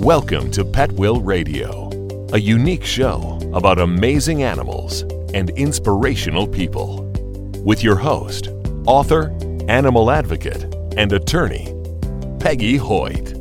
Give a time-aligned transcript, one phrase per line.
[0.00, 1.90] Welcome to Pet Life Radio,
[2.32, 5.02] a unique show about amazing animals
[5.34, 7.02] and inspirational people.
[7.66, 8.48] With your host,
[8.86, 9.28] author,
[9.68, 11.74] animal advocate, and attorney,
[12.38, 13.34] Peggy Hoyt.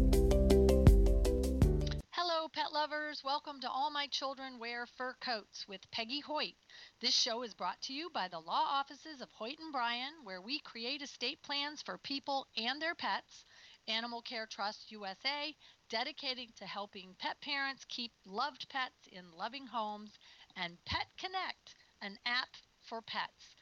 [2.09, 3.21] Hello, pet lovers.
[3.23, 6.55] Welcome to All My Children Wear Fur Coats with Peggy Hoyt.
[6.99, 10.41] This show is brought to you by the law offices of Hoyt and Bryan, where
[10.41, 13.45] we create estate plans for people and their pets.
[13.87, 15.55] Animal Care Trust USA,
[15.89, 20.11] dedicating to helping pet parents keep loved pets in loving homes,
[20.55, 22.49] and Pet Connect, an app
[22.87, 23.55] for pets.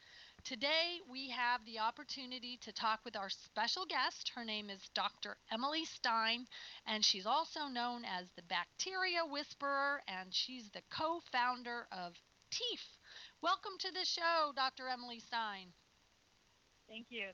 [0.44, 4.31] Today, we have the opportunity to talk with our special guest.
[4.36, 5.36] Her name is Dr.
[5.52, 6.48] Emily Stein,
[6.86, 12.14] and she's also known as the Bacteria Whisperer, and she's the co founder of
[12.52, 12.81] TEEF.
[13.41, 14.88] Welcome to the show, Dr.
[14.88, 15.67] Emily Stein.
[16.88, 17.28] Thank you.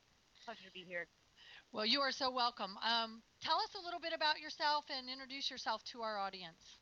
[0.45, 1.07] Pleasure to be here.
[1.71, 2.77] Well, you are so welcome.
[2.85, 6.79] Um, tell us a little bit about yourself and introduce yourself to our audience.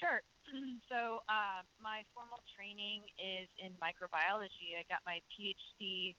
[0.00, 0.24] Sure.
[0.86, 4.78] So, uh, my formal training is in microbiology.
[4.78, 6.14] I got my PhD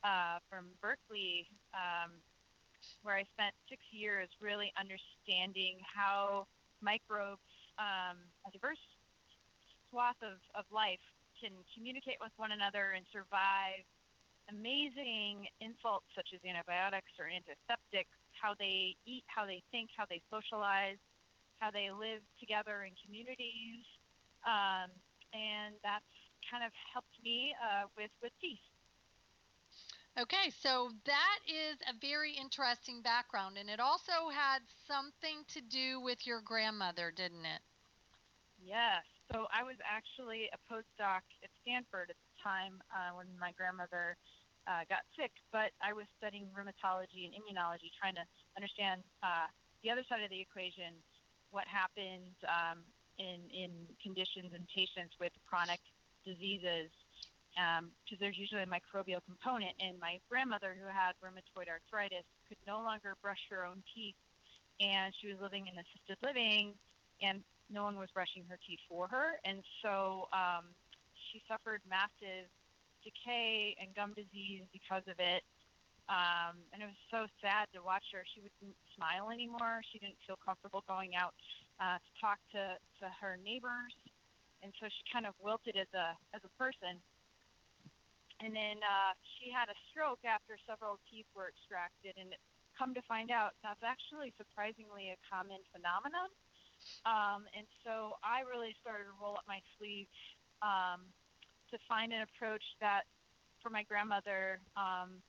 [0.00, 1.44] uh, from Berkeley,
[1.76, 2.16] um,
[3.04, 6.48] where I spent six years really understanding how
[6.80, 7.44] microbes,
[7.76, 8.16] um,
[8.48, 8.80] a diverse
[9.92, 11.04] swath of, of life,
[11.36, 13.84] can communicate with one another and survive
[14.50, 20.20] amazing insults such as antibiotics or antiseptics, how they eat, how they think, how they
[20.30, 21.00] socialize,
[21.58, 23.82] how they live together in communities.
[24.46, 24.92] Um,
[25.34, 26.06] and that's
[26.50, 28.60] kind of helped me uh, with, with Teef.
[30.16, 36.00] Okay, so that is a very interesting background, and it also had something to do
[36.00, 37.60] with your grandmother, didn't it?
[38.56, 39.04] Yes.
[39.32, 44.16] So I was actually a postdoc at Stanford at the time uh, when my grandmother
[44.66, 48.26] uh, got sick, but I was studying rheumatology and immunology, trying to
[48.58, 49.46] understand uh,
[49.82, 50.98] the other side of the equation,
[51.50, 52.82] what happens um,
[53.18, 53.70] in in
[54.02, 55.80] conditions and patients with chronic
[56.26, 56.90] diseases,
[57.54, 59.72] because um, there's usually a microbial component.
[59.78, 64.18] And my grandmother, who had rheumatoid arthritis, could no longer brush her own teeth,
[64.80, 66.74] and she was living in assisted living,
[67.22, 67.40] and
[67.70, 70.66] no one was brushing her teeth for her, and so um,
[71.30, 72.50] she suffered massive
[73.06, 75.46] decay and gum disease because of it.
[76.10, 78.22] Um, and it was so sad to watch her.
[78.34, 79.82] She wouldn't smile anymore.
[79.90, 81.34] She didn't feel comfortable going out
[81.82, 83.90] uh, to talk to, to her neighbors,
[84.62, 87.02] and so she kind of wilted as a as a person.
[88.38, 92.38] And then uh, she had a stroke after several teeth were extracted, and
[92.78, 96.28] come to find out, that's actually surprisingly a common phenomenon.
[97.08, 100.12] Um, and so I really started to roll up my sleeves
[100.60, 101.08] um,
[101.70, 103.04] to find an approach that
[103.62, 105.22] for my grandmother um,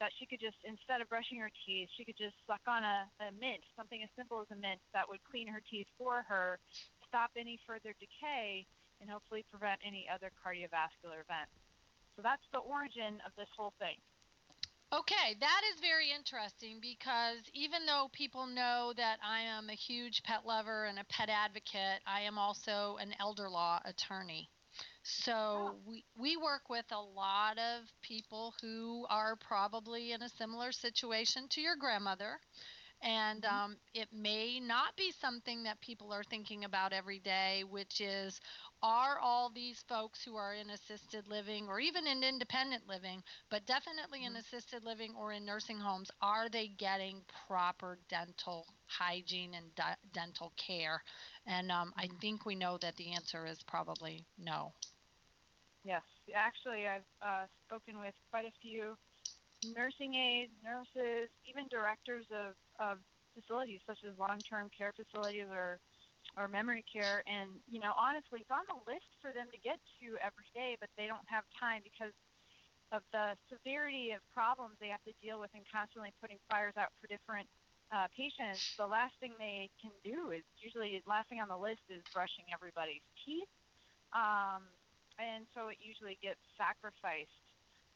[0.00, 3.06] that she could just instead of brushing her teeth she could just suck on a,
[3.22, 6.58] a mint something as simple as a mint that would clean her teeth for her
[7.06, 8.66] stop any further decay
[9.00, 11.50] and hopefully prevent any other cardiovascular event
[12.16, 13.96] so that's the origin of this whole thing
[14.92, 20.22] Okay, that is very interesting because even though people know that I am a huge
[20.22, 24.50] pet lover and a pet advocate, I am also an elder law attorney.
[25.04, 30.72] So we, we work with a lot of people who are probably in a similar
[30.72, 32.38] situation to your grandmother.
[33.02, 33.58] And Mm-hmm.
[33.60, 38.40] um, it may not be something that people are thinking about every day, which is
[38.82, 43.66] are all these folks who are in assisted living or even in independent living, but
[43.66, 44.36] definitely in Mhm.
[44.36, 50.52] assisted living or in nursing homes, are they getting proper dental hygiene and de- dental
[50.56, 51.02] care?
[51.46, 52.20] And um, I Mhm.
[52.20, 54.72] think we know that the answer is probably no.
[55.84, 56.02] Yes,
[56.34, 58.94] actually, I've uh, spoken with quite a few
[59.62, 62.98] nursing aides, nurses, even directors of, of
[63.34, 65.80] facilities such as long-term care facilities or
[66.38, 67.24] or memory care.
[67.26, 70.76] And you know, honestly, it's on the list for them to get to every day,
[70.80, 72.14] but they don't have time because
[72.92, 76.92] of the severity of problems they have to deal with and constantly putting fires out
[77.00, 77.48] for different
[77.92, 78.62] uh, patients.
[78.78, 82.44] The last thing they can do is usually last thing on the list is brushing
[82.52, 83.48] everybody's teeth.
[84.12, 84.68] Um,
[85.18, 87.42] and so it usually gets sacrificed,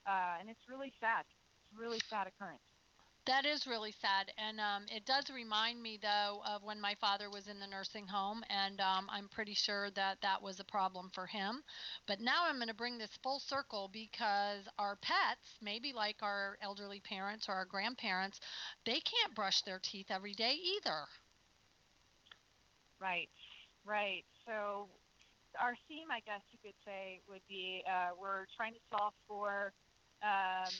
[0.07, 1.25] uh, and it's really sad.
[1.65, 2.63] It's a really sad occurrence.
[3.27, 4.33] That is really sad.
[4.39, 8.07] And um, it does remind me, though, of when my father was in the nursing
[8.07, 8.45] home.
[8.49, 11.63] And um, I'm pretty sure that that was a problem for him.
[12.07, 16.57] But now I'm going to bring this full circle because our pets, maybe like our
[16.63, 18.41] elderly parents or our grandparents,
[18.85, 21.07] they can't brush their teeth every day either.
[23.01, 23.29] Right,
[23.85, 24.25] right.
[24.47, 24.89] So
[25.61, 29.73] our theme, I guess you could say, would be uh, we're trying to solve for
[30.23, 30.73] um,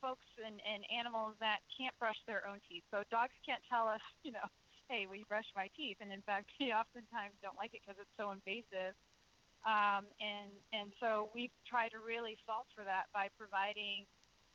[0.00, 2.86] folks and, and animals that can't brush their own teeth.
[2.90, 4.46] So dogs can't tell us, you know,
[4.88, 5.98] hey, you brush my teeth?
[6.00, 8.96] And in fact, they oftentimes don't like it because it's so invasive.
[9.66, 14.06] Um, and and so we try to really solve for that by providing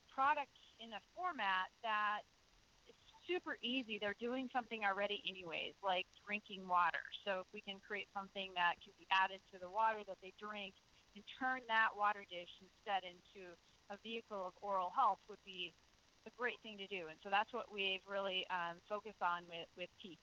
[0.07, 2.23] products in a format that
[3.27, 3.97] super easy.
[3.99, 7.03] They're doing something already anyways, like drinking water.
[7.25, 10.33] So if we can create something that can be added to the water that they
[10.39, 10.73] drink
[11.15, 13.53] and turn that water dish instead into
[13.89, 15.73] a vehicle of oral health would be
[16.25, 17.07] a great thing to do.
[17.11, 20.17] And so that's what we've really um, focused on with, with Teef.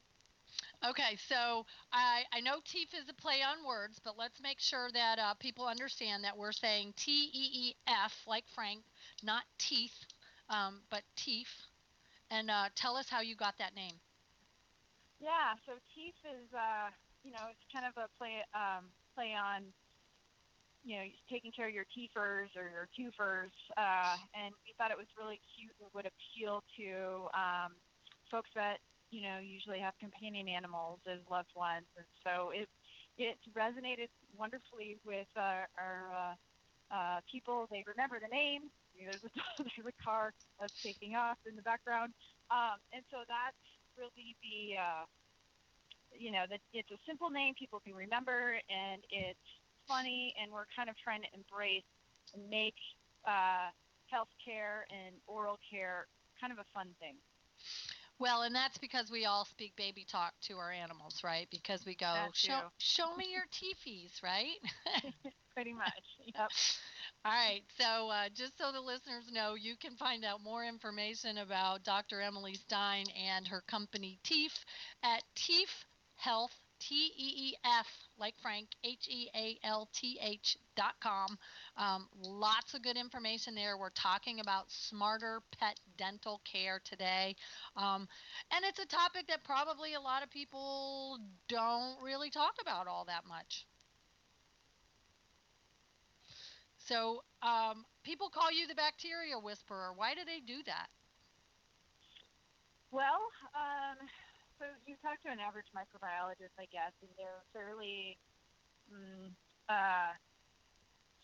[0.84, 4.88] Okay, so I, I know Teef is a play on words, but let's make sure
[4.92, 8.80] that uh, people understand that we're saying T E E F, like Frank,
[9.22, 9.94] not teeth,
[10.48, 11.48] um, but Teef.
[12.30, 13.94] And uh, tell us how you got that name.
[15.20, 16.88] Yeah, so Teef is, uh,
[17.24, 19.64] you know, it's kind of a play um, play on,
[20.84, 24.96] you know, taking care of your teethers or your twofers, uh, and we thought it
[24.96, 27.76] was really cute and would appeal to um,
[28.30, 28.78] folks that
[29.10, 32.68] you know, usually have companion animals as loved ones, and so it
[33.18, 37.66] it resonated wonderfully with our, our uh, uh, people.
[37.70, 38.70] They remember the name.
[39.00, 42.12] You know, there's a there's a car that's taking off in the background,
[42.50, 43.56] um, and so that's
[43.96, 45.04] really the uh,
[46.12, 49.48] you know that it's a simple name people can remember, and it's
[49.88, 51.86] funny, and we're kind of trying to embrace
[52.34, 52.76] and make
[53.26, 53.70] uh,
[54.12, 56.06] healthcare and oral care
[56.40, 57.16] kind of a fun thing.
[58.18, 61.48] Well, and that's because we all speak baby talk to our animals, right?
[61.50, 64.58] Because we go, show, show me your teefies, right?
[65.54, 66.04] Pretty much.
[66.26, 66.50] Yep.
[67.24, 67.62] All right.
[67.78, 72.20] So, uh, just so the listeners know, you can find out more information about Dr.
[72.20, 74.64] Emily Stein and her company Teef
[75.02, 75.84] at Teef
[76.16, 77.86] Health T E E F,
[78.18, 81.38] like Frank, H E A L T H dot com.
[81.76, 83.76] Um, lots of good information there.
[83.76, 87.36] We're talking about smarter pet dental care today.
[87.76, 88.08] Um,
[88.50, 91.18] and it's a topic that probably a lot of people
[91.48, 93.66] don't really talk about all that much.
[96.90, 99.94] So, um, people call you the bacteria whisperer.
[99.94, 100.90] Why do they do that?
[102.90, 103.94] Well, um,
[104.58, 108.18] so you talk to an average microbiologist, I guess, and they're fairly
[108.90, 109.30] mm,
[109.70, 110.18] uh,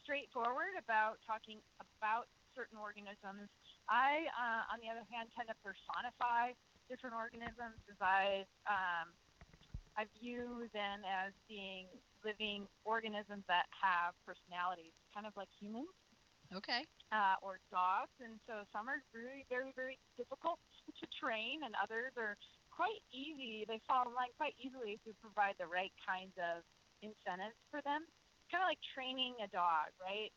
[0.07, 3.51] straightforward about talking about certain organisms.
[3.91, 6.55] I, uh, on the other hand, tend to personify
[6.87, 9.11] different organisms as I um,
[9.99, 11.91] I view them as being
[12.27, 15.91] living organisms that have personalities, kind of like humans.
[16.51, 16.83] Okay.
[17.15, 20.59] Uh, or dogs, and so some are really very very difficult
[20.91, 22.35] to train, and others are
[22.71, 23.63] quite easy.
[23.67, 26.67] They fall in line quite easily if you provide the right kinds of
[27.03, 28.03] incentives for them.
[28.07, 30.35] It's kind of like training a dog, right?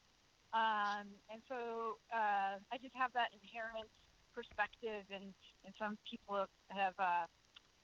[0.53, 3.89] Um, and so uh, I just have that inherent
[4.33, 5.29] perspective, and,
[5.65, 7.29] and some people have uh,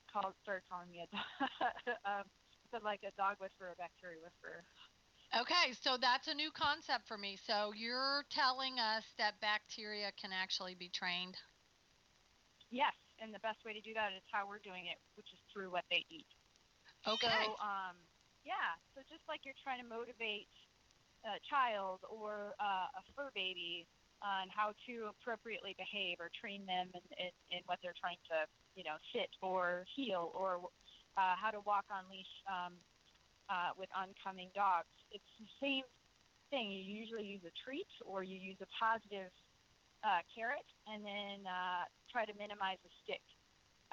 [0.09, 2.25] called started calling me a dog,
[2.83, 4.63] like a dog whisperer, a bacteria whisperer.
[5.33, 7.37] Okay, so that's a new concept for me.
[7.47, 11.35] So you're telling us that bacteria can actually be trained?
[12.71, 15.39] Yes, and the best way to do that is how we're doing it, which is
[15.51, 16.27] through what they eat.
[17.07, 17.45] Okay.
[17.45, 17.99] So, um,
[18.45, 20.47] yeah, so just like you're trying to motivate
[21.25, 23.85] a child or uh, a fur baby
[24.21, 28.47] on how to appropriately behave or train them in, in, in what they're trying to,
[28.77, 30.69] you know, sit or heel or
[31.17, 32.73] uh, how to walk on leash um,
[33.49, 34.91] uh, with oncoming dogs.
[35.11, 35.87] It's the same
[36.49, 36.71] thing.
[36.71, 39.31] You usually use a treat or you use a positive
[40.03, 43.23] uh, carrot and then uh, try to minimize the stick.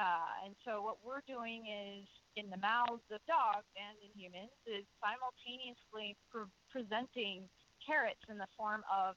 [0.00, 4.52] Uh, and so what we're doing is in the mouths of dogs and in humans
[4.64, 7.44] is simultaneously pre- presenting
[7.84, 9.14] carrots in the form of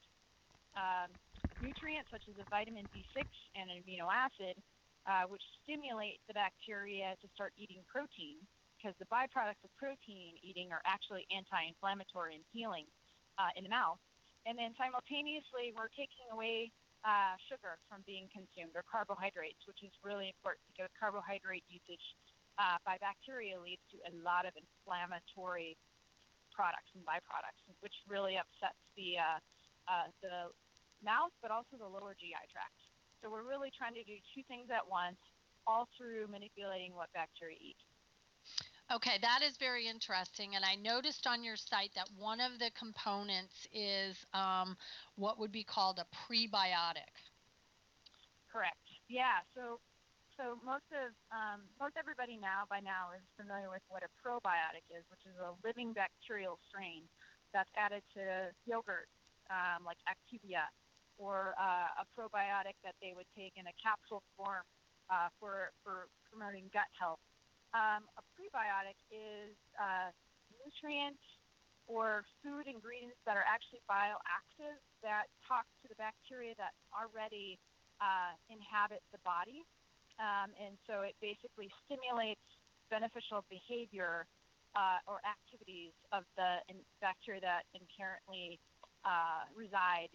[0.76, 1.08] um,
[1.64, 3.24] nutrients such as a vitamin B6
[3.56, 4.60] and an amino acid,
[5.06, 8.42] uh, which stimulate the bacteria to start eating protein
[8.76, 12.84] because the byproducts of protein eating are actually anti-inflammatory and healing
[13.38, 13.98] uh, in the mouth.
[14.44, 16.70] And then simultaneously, we're taking away
[17.02, 22.02] uh, sugar from being consumed or carbohydrates, which is really important because carbohydrate usage
[22.58, 25.74] uh, by bacteria leads to a lot of inflammatory
[26.54, 29.38] products and byproducts, which really upsets the uh,
[29.86, 30.50] uh, the
[31.04, 32.85] mouth, but also the lower GI tract.
[33.26, 35.18] So we're really trying to do two things at once,
[35.66, 37.82] all through manipulating what bacteria eat.
[38.86, 40.54] Okay, that is very interesting.
[40.54, 44.78] And I noticed on your site that one of the components is um,
[45.18, 47.10] what would be called a prebiotic.
[48.46, 48.86] Correct.
[49.10, 49.42] Yeah.
[49.58, 49.82] So,
[50.38, 54.86] so most of um, most everybody now by now is familiar with what a probiotic
[54.94, 57.02] is, which is a living bacterial strain
[57.50, 59.10] that's added to yogurt,
[59.50, 60.70] um, like Activia,
[61.18, 64.64] or uh, a probiotic that they would take in a capsule form
[65.10, 67.20] uh, for for promoting gut health
[67.74, 70.08] Um, a prebiotic is uh,
[70.56, 71.20] nutrient
[71.86, 77.58] or food ingredients that are actually bioactive that talk to the bacteria that already
[78.00, 79.62] uh, inhabit the body.
[80.18, 82.42] Um, and so it basically stimulates
[82.88, 84.26] beneficial behavior
[84.74, 86.64] uh, or activities of the
[87.00, 88.58] bacteria that inherently
[89.04, 90.10] uh, reside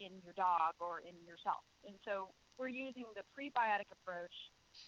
[0.00, 1.64] in your dog or in yourself.
[1.86, 4.34] And so we're using the prebiotic approach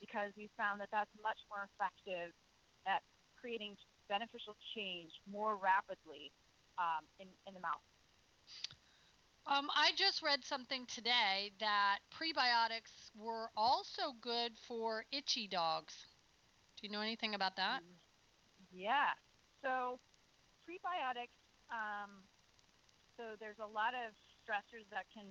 [0.00, 2.33] because we found that that's much more effective
[2.87, 3.00] at
[3.41, 3.77] creating
[4.09, 6.33] beneficial change more rapidly
[6.79, 7.85] um, in, in the mouth.
[9.49, 15.95] Um, I just read something today that prebiotics were also good for itchy dogs.
[16.77, 17.81] Do you know anything about that?
[18.71, 19.17] Yeah.
[19.62, 19.99] So
[20.69, 21.33] prebiotics.
[21.73, 22.29] Um,
[23.17, 24.12] so there's a lot of
[24.49, 25.28] stressors that can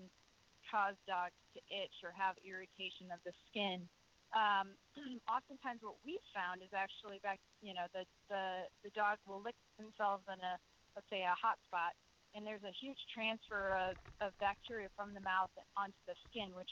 [0.69, 3.89] cause dogs to itch or have irritation of the skin.
[4.36, 4.77] Um,
[5.25, 9.57] oftentimes, what we've found is actually back, you know, the, the the dog will lick
[9.81, 10.53] themselves in a,
[10.93, 11.97] let's say, a hot spot,
[12.36, 16.69] and there's a huge transfer of, of bacteria from the mouth onto the skin, which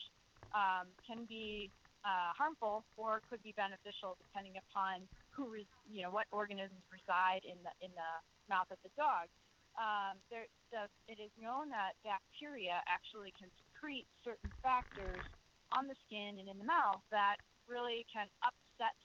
[0.52, 1.72] um, can be
[2.04, 7.42] uh, harmful or could be beneficial depending upon who, re- you know, what organisms reside
[7.48, 8.12] in the in the
[8.52, 9.32] mouth of the dog.
[9.76, 15.28] Um, there, the, it is known that bacteria actually can secrete certain factors
[15.76, 18.96] on the skin and in the mouth that really can upset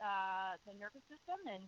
[0.00, 1.64] uh, the nervous system and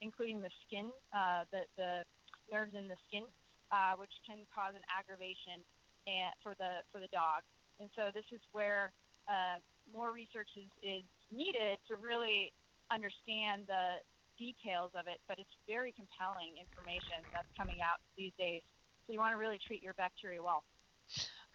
[0.00, 2.06] including the skin, uh, the, the
[2.50, 3.26] nerves in the skin,
[3.74, 5.58] uh, which can cause an aggravation
[6.06, 7.42] and, for the for the dog.
[7.80, 8.90] And so this is where
[9.28, 9.58] uh,
[9.92, 12.52] more research is, is needed to really
[12.90, 14.02] understand the
[14.38, 15.20] details of it.
[15.28, 18.62] But it's very compelling information that's coming out these days.
[19.06, 20.64] So you want to really treat your bacteria well.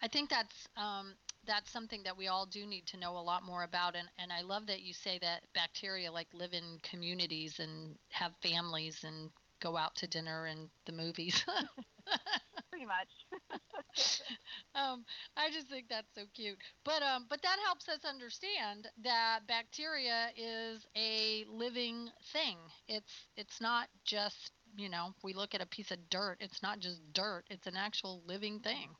[0.02, 1.14] I think that's um,
[1.46, 4.32] that's something that we all do need to know a lot more about and, and
[4.32, 9.30] i love that you say that bacteria like live in communities and have families and
[9.60, 11.44] go out to dinner and the movies
[12.70, 13.08] pretty much
[14.74, 15.04] um,
[15.36, 16.58] i just think that's so cute.
[16.84, 22.58] But um, but that helps us understand that bacteria is a living thing.
[22.88, 26.38] It's it's not just you know we look at a piece of dirt.
[26.40, 27.44] It's not just dirt.
[27.50, 28.96] It's an actual living thing.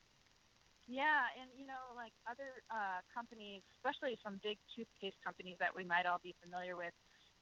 [0.85, 5.81] Yeah, and you know, like other uh, companies, especially some big toothpaste companies that we
[5.83, 6.93] might all be familiar with,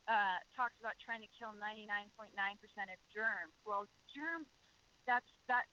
[0.07, 3.55] uh, talks about trying to kill 99.9% of germs.
[3.67, 4.47] Well, germs,
[5.07, 5.67] that's that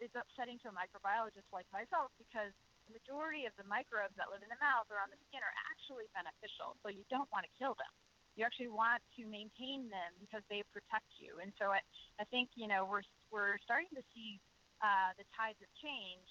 [0.00, 2.52] it's upsetting to a microbiologist like myself because
[2.88, 5.56] the majority of the microbes that live in the mouth or on the skin are
[5.70, 6.74] actually beneficial.
[6.82, 7.92] So you don't want to kill them.
[8.34, 11.38] You actually want to maintain them because they protect you.
[11.44, 11.84] And so I,
[12.16, 14.40] I think you know we're we're starting to see
[14.80, 16.28] uh, the tides of change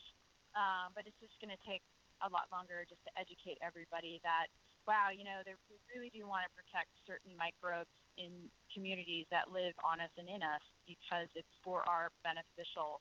[0.58, 1.84] um, but it's just going to take
[2.26, 4.50] a lot longer just to educate everybody that,
[4.90, 9.78] wow, you know, we really do want to protect certain microbes in communities that live
[9.86, 13.00] on us and in us because it's for our beneficial,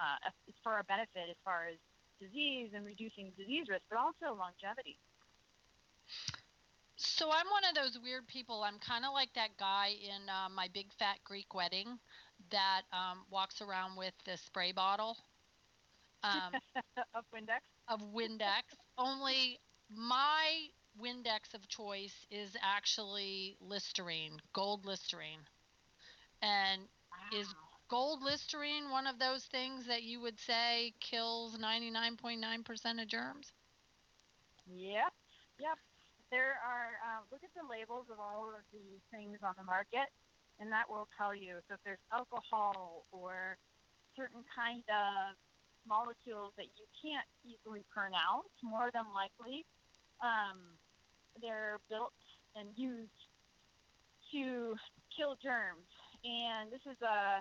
[0.00, 1.78] uh, it's for our benefit as far as
[2.20, 4.98] disease and reducing disease risk, but also longevity.
[6.96, 8.62] So I'm one of those weird people.
[8.62, 11.98] I'm kind of like that guy in uh, my big fat Greek wedding
[12.50, 15.16] that um, walks around with the spray bottle
[16.22, 16.52] um,
[17.14, 17.62] of Windex.
[17.88, 18.74] Of Windex.
[18.96, 19.58] Only
[19.90, 20.68] my
[21.00, 25.40] Windex of choice is actually Listerine, gold Listerine.
[26.42, 27.38] And wow.
[27.38, 27.54] is
[27.88, 33.52] gold Listerine one of those things that you would say kills 99.9% of germs?
[34.66, 35.12] Yep.
[35.58, 35.78] Yep.
[36.30, 40.12] There are, uh, look at the labels of all of the things on the market,
[40.60, 41.56] and that will tell you.
[41.68, 43.56] So if there's alcohol or
[44.14, 45.36] certain kind of
[45.88, 49.64] molecules that you can't easily pronounce, more than likely,
[50.20, 50.76] um,
[51.40, 52.12] they're built
[52.56, 53.08] and used
[54.32, 54.76] to
[55.16, 55.88] kill germs.
[56.24, 57.40] And this is uh,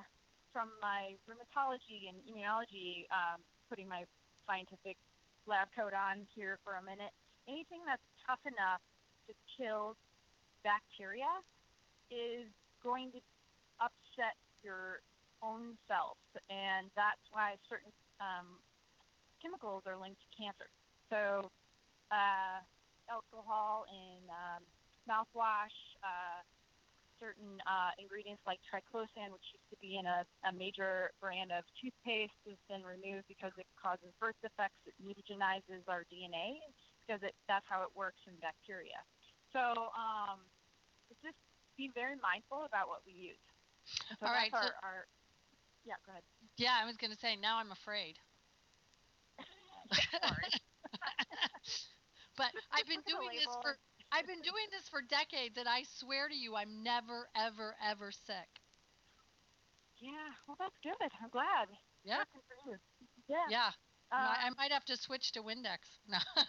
[0.58, 3.38] from my rheumatology and immunology, um,
[3.70, 4.02] putting my
[4.50, 4.98] scientific
[5.46, 7.14] lab coat on here for a minute.
[7.46, 8.82] Anything that's tough enough
[9.30, 9.94] to kill
[10.66, 11.30] bacteria
[12.10, 12.50] is
[12.82, 13.22] going to
[13.78, 14.34] upset
[14.66, 15.06] your
[15.46, 16.18] own cells.
[16.50, 18.58] And that's why certain um,
[19.38, 20.74] chemicals are linked to cancer.
[21.14, 21.54] So,
[22.10, 22.66] uh,
[23.14, 24.66] alcohol in um,
[25.06, 26.42] mouthwash, uh,
[27.20, 31.66] certain uh, ingredients like triclosan, which used to be in a, a, major brand of
[31.78, 34.78] toothpaste, has been removed because it causes birth defects.
[34.86, 36.62] It mutagenizes our DNA
[37.06, 39.02] because it, that's how it works in bacteria.
[39.54, 40.44] So, um,
[41.24, 41.40] just
[41.78, 43.44] be very mindful about what we use.
[44.20, 44.52] so All right.
[44.54, 45.00] Our, so, our,
[45.86, 46.26] yeah, go ahead.
[46.58, 48.18] Yeah, I was going to say, now I'm afraid.
[50.22, 50.52] Sorry.
[52.38, 53.78] but I've been doing this for
[54.12, 58.12] I've been doing this for decades, and I swear to you, I'm never, ever, ever
[58.12, 58.62] sick.
[60.00, 60.12] Yeah,
[60.48, 61.12] well, that's good.
[61.22, 61.70] I'm glad.
[62.04, 62.24] Yeah.
[63.28, 63.46] Yeah.
[63.50, 63.72] Yeah.
[64.12, 66.00] I, I Um, might have to switch to Windex.
[66.08, 66.20] No.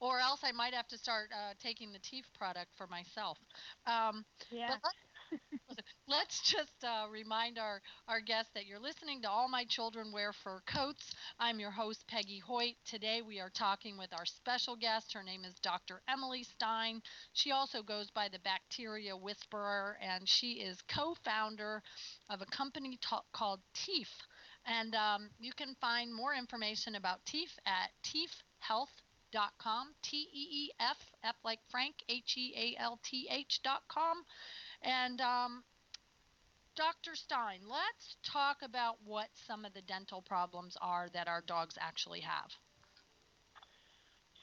[0.00, 3.38] or else I might have to start uh, taking the Teef product for myself.
[3.86, 4.76] Um, yeah.
[4.82, 5.40] But
[6.10, 10.32] let's just uh, remind our, our guests that you're listening to All My Children Wear
[10.32, 11.14] Fur Coats.
[11.38, 12.74] I'm your host, Peggy Hoyt.
[12.84, 15.12] Today we are talking with our special guest.
[15.12, 16.02] Her name is Dr.
[16.08, 17.00] Emily Stein.
[17.32, 21.80] She also goes by the Bacteria Whisperer, and she is co founder
[22.28, 22.98] of a company
[23.32, 24.10] called Teef.
[24.66, 30.98] And um, you can find more information about Teef at teefhealth.com, T E E F,
[31.22, 34.24] F like Frank, H E A L T H.com.
[34.82, 35.62] And um,
[36.76, 37.14] Dr.
[37.14, 42.20] Stein, let's talk about what some of the dental problems are that our dogs actually
[42.20, 42.50] have.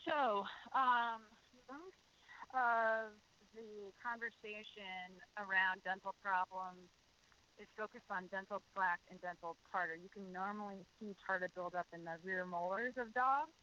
[0.03, 0.43] So,
[0.75, 1.23] um,
[1.71, 2.03] most
[2.51, 3.15] of
[3.55, 6.91] the conversation around dental problems
[7.57, 9.95] is focused on dental plaque and dental tartar.
[9.97, 13.55] You can normally see tartar buildup in the rear molars of dogs.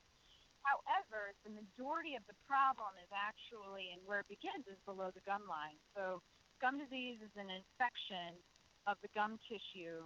[0.65, 5.23] However, the majority of the problem is actually, and where it begins, is below the
[5.29, 5.77] gum line.
[5.93, 6.25] So,
[6.61, 8.41] gum disease is an infection
[8.87, 10.05] of the gum tissue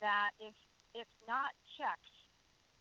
[0.00, 0.54] that, if
[0.94, 2.16] if not checked,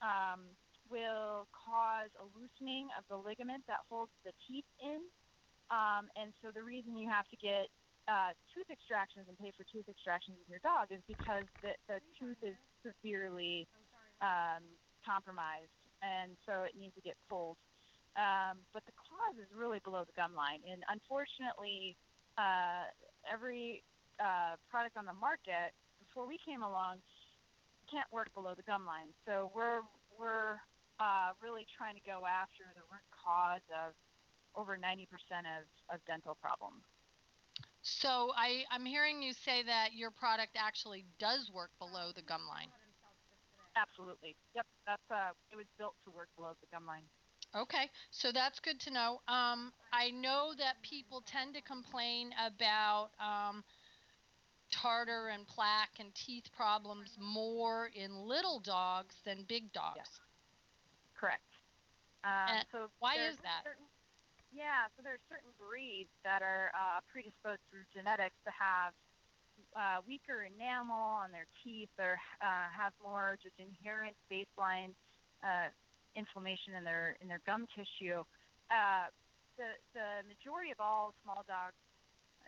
[0.02, 0.48] um,
[0.90, 5.04] will cause a loosening of the ligament that holds the teeth in.
[5.68, 7.68] Um, and so the reason you have to get
[8.08, 12.00] uh, tooth extractions and pay for tooth extractions with your dog is because the, the
[12.16, 13.68] tooth is severely
[14.24, 14.64] um,
[15.04, 17.60] compromised, and so it needs to get pulled.
[18.16, 22.00] Um, but the cause is really below the gum line, and unfortunately,
[22.40, 22.88] uh,
[23.28, 23.84] every
[24.20, 26.98] uh, product on the market before we came along
[27.90, 29.16] can't work below the gum line.
[29.26, 29.82] So we're
[30.20, 30.60] we're
[31.00, 33.94] uh, really trying to go after the root cause of
[34.58, 35.06] over 90%
[35.46, 36.82] of, of dental problems.
[37.82, 42.42] So I, I'm hearing you say that your product actually does work below the gum
[42.50, 42.74] line.
[43.78, 44.36] Absolutely.
[44.56, 44.66] Yep.
[44.88, 47.06] That's uh, it was built to work below the gum line.
[47.56, 49.22] Okay, so that's good to know.
[49.28, 53.64] Um, I know that people tend to complain about um,
[54.72, 59.98] tartar and plaque and teeth problems more in little dogs than big dogs.
[59.98, 60.20] Yes.
[61.20, 61.42] Correct.
[62.24, 63.64] Um, so why is that?
[63.64, 63.88] Certain,
[64.52, 64.90] yeah.
[64.96, 68.94] So there's certain breeds that are uh, predisposed through genetics to have
[69.76, 74.94] uh, weaker enamel on their teeth or uh, have more just inherent baseline
[75.44, 75.70] uh,
[76.16, 78.26] inflammation in their in their gum tissue.
[78.74, 79.08] Uh,
[79.58, 81.78] the the majority of all small dogs,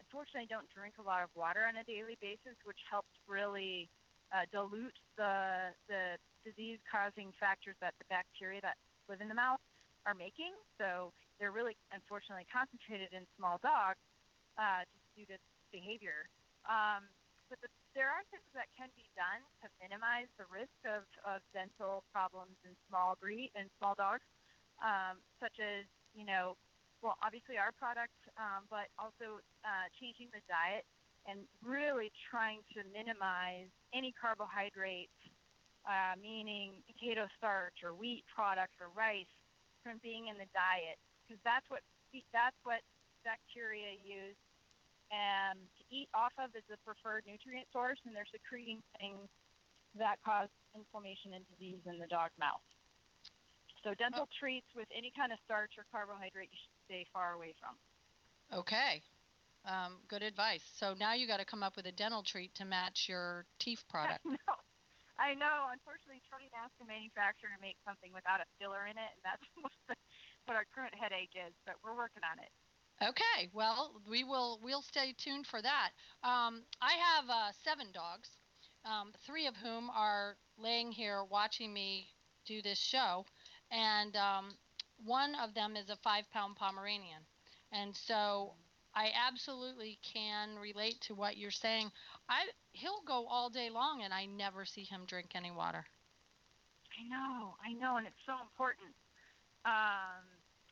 [0.10, 3.86] unfortunately, don't drink a lot of water on a daily basis, which helps really
[4.34, 8.74] uh, dilute the the disease-causing factors that the bacteria that
[9.06, 9.62] live in the mouth
[10.10, 10.50] are making.
[10.82, 14.02] So they're really, unfortunately, concentrated in small dogs
[14.58, 15.38] uh, just due to
[15.69, 16.26] behavior.
[16.65, 17.06] Um,
[17.54, 21.45] but the, there are things that can be done to minimize the risk of, of
[21.54, 24.26] dental problems in small breed and small dogs,
[24.82, 25.86] um, such as
[26.17, 26.58] you know,
[27.01, 30.83] well, obviously our product, um, but also uh, changing the diet
[31.27, 35.15] and really trying to minimize any carbohydrates,
[35.88, 39.29] uh, meaning potato starch or wheat products or rice,
[39.83, 41.79] from being in the diet, because that's what
[42.35, 42.83] that's what
[43.23, 44.39] bacteria use
[45.09, 49.25] and to eat off of is the preferred nutrient source, and they're secreting things
[49.97, 52.62] that cause inflammation and disease in the dog's mouth.
[53.81, 57.54] So dental treats with any kind of starch or carbohydrate you should stay far away
[57.62, 57.78] from.
[58.49, 59.06] Okay,
[59.69, 60.65] um, good advice.
[60.73, 63.86] So now you got to come up with a dental treat to match your Teef
[63.93, 64.25] product.
[64.25, 64.58] I know.
[65.19, 65.69] I know.
[65.69, 69.21] Unfortunately, trying to ask a manufacturer to make something without a filler in it, and
[69.21, 69.95] that's what, the,
[70.49, 71.54] what our current headache is.
[71.69, 72.49] But we're working on it.
[72.99, 75.91] Okay, well, we will we'll stay tuned for that.
[76.23, 78.28] Um, I have uh, seven dogs,
[78.84, 82.08] um, three of whom are laying here watching me
[82.45, 83.23] do this show,
[83.71, 84.58] and um,
[85.05, 87.25] one of them is a five-pound Pomeranian,
[87.71, 88.53] and so
[88.95, 91.91] I absolutely can relate to what you're saying.
[92.29, 95.85] I he'll go all day long, and I never see him drink any water.
[96.97, 97.55] I know.
[97.63, 98.91] I know, and it's so important.
[99.65, 100.25] Um,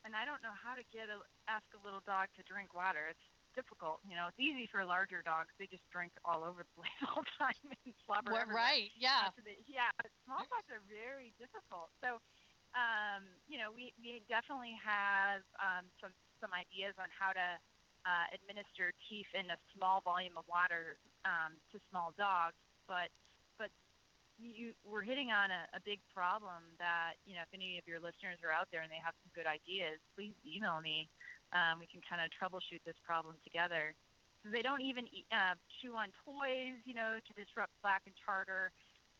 [0.04, 3.08] and I don't know how to get a ask a little dog to drink water.
[3.10, 4.00] It's difficult.
[4.06, 5.50] You know, it's easy for larger dogs.
[5.58, 8.64] They just drink all over the place all the time and slobber Well, everywhere.
[8.64, 8.90] right?
[8.96, 9.30] Yeah.
[9.66, 11.90] Yeah, but small dogs are very difficult.
[12.00, 12.20] So,
[12.76, 17.46] um, you know, we, we definitely have um, some some ideas on how to
[18.06, 22.58] uh, administer Teef in a small volume of water um, to small dogs.
[22.86, 23.10] But
[23.58, 23.72] but
[24.38, 27.98] you we're hitting on a, a big problem that you know if any of your
[27.98, 31.08] listeners are out there and they have some good ideas, please email me.
[31.56, 33.96] Um, we can kind of troubleshoot this problem together.
[34.44, 38.14] So they don't even eat, uh, chew on toys, you know, to disrupt plaque and
[38.22, 38.70] tartar.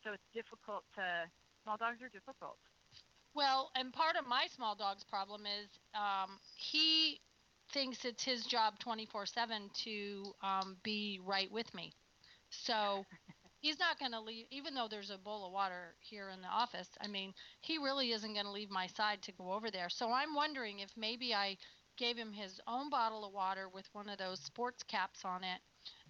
[0.05, 1.27] So it's difficult to.
[1.67, 2.55] Small dogs are difficult.
[3.33, 7.21] Well, and part of my small dog's problem is um, he
[7.71, 11.91] thinks it's his job 24 7 to um, be right with me.
[12.49, 13.05] So
[13.61, 16.47] he's not going to leave, even though there's a bowl of water here in the
[16.47, 16.89] office.
[17.01, 19.89] I mean, he really isn't going to leave my side to go over there.
[19.89, 21.57] So I'm wondering if maybe I
[21.97, 25.61] gave him his own bottle of water with one of those sports caps on it,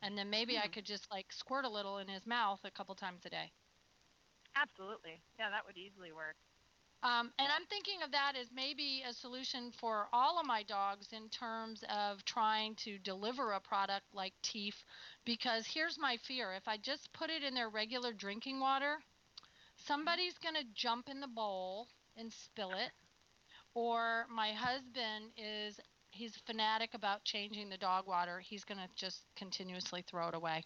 [0.01, 0.59] and then maybe hmm.
[0.59, 3.51] I could just like squirt a little in his mouth a couple times a day.
[4.55, 5.23] Absolutely.
[5.39, 6.35] Yeah, that would easily work.
[7.01, 11.07] Um, and I'm thinking of that as maybe a solution for all of my dogs
[11.13, 14.83] in terms of trying to deliver a product like Teef.
[15.25, 18.97] Because here's my fear if I just put it in their regular drinking water,
[19.77, 22.91] somebody's going to jump in the bowl and spill it.
[23.75, 25.79] Or my husband is,
[26.11, 28.39] he's fanatic about changing the dog water.
[28.39, 30.63] He's going to just continuously throw it away.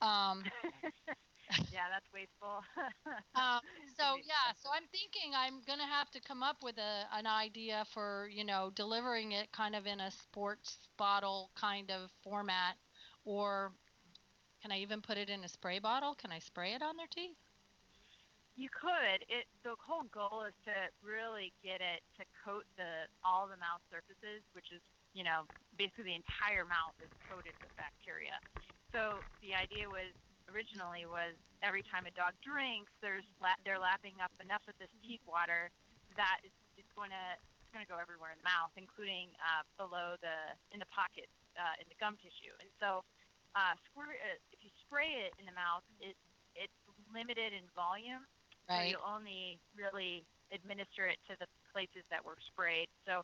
[0.00, 0.44] Um,
[1.72, 2.62] yeah, that's wasteful.
[3.34, 3.60] um,
[3.98, 7.84] so yeah, so I'm thinking I'm gonna have to come up with a an idea
[7.92, 12.76] for you know delivering it kind of in a sports bottle kind of format,
[13.24, 13.72] or
[14.62, 16.14] can I even put it in a spray bottle?
[16.14, 17.36] Can I spray it on their teeth?
[18.56, 19.22] You could.
[19.26, 23.82] It the whole goal is to really get it to coat the all the mouth
[23.90, 24.82] surfaces, which is
[25.14, 25.42] you know
[25.76, 28.38] basically the entire mouth is coated with bacteria.
[28.94, 30.14] So the idea was
[30.52, 34.90] originally was every time a dog drinks, there's la- they're lapping up enough of this
[35.04, 35.70] Teef water
[36.16, 37.26] that it's, it's going to
[37.62, 41.32] it's going to go everywhere in the mouth, including uh, below the in the pockets
[41.60, 42.54] uh, in the gum tissue.
[42.58, 43.04] And so,
[43.52, 46.16] uh, squirt uh, if you spray it in the mouth, it
[46.56, 46.80] it's
[47.12, 48.24] limited in volume,
[48.66, 48.90] right.
[48.90, 52.88] so you only really administer it to the places that were sprayed.
[53.04, 53.20] So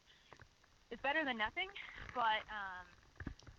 [0.92, 1.72] it's better than nothing,
[2.12, 2.84] but um,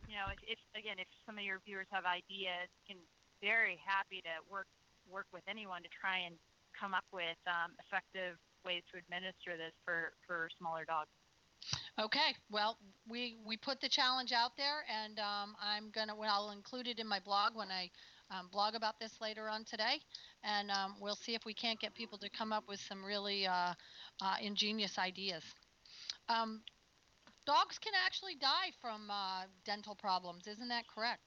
[0.05, 3.01] you know, if, if again, if some of your viewers have ideas, you can
[3.45, 4.65] very happy to work
[5.05, 6.33] work with anyone to try and
[6.73, 11.13] come up with um, effective ways to administer this for, for smaller dogs.
[12.01, 12.77] Okay, well,
[13.07, 16.99] we we put the challenge out there, and um, I'm gonna well, I'll include it
[16.99, 17.89] in my blog when I
[18.29, 20.01] um, blog about this later on today,
[20.43, 23.47] and um, we'll see if we can't get people to come up with some really
[23.47, 23.73] uh,
[24.21, 25.43] uh, ingenious ideas.
[26.27, 26.61] Um,
[27.45, 31.21] dogs can actually die from uh, dental problems, isn't that correct?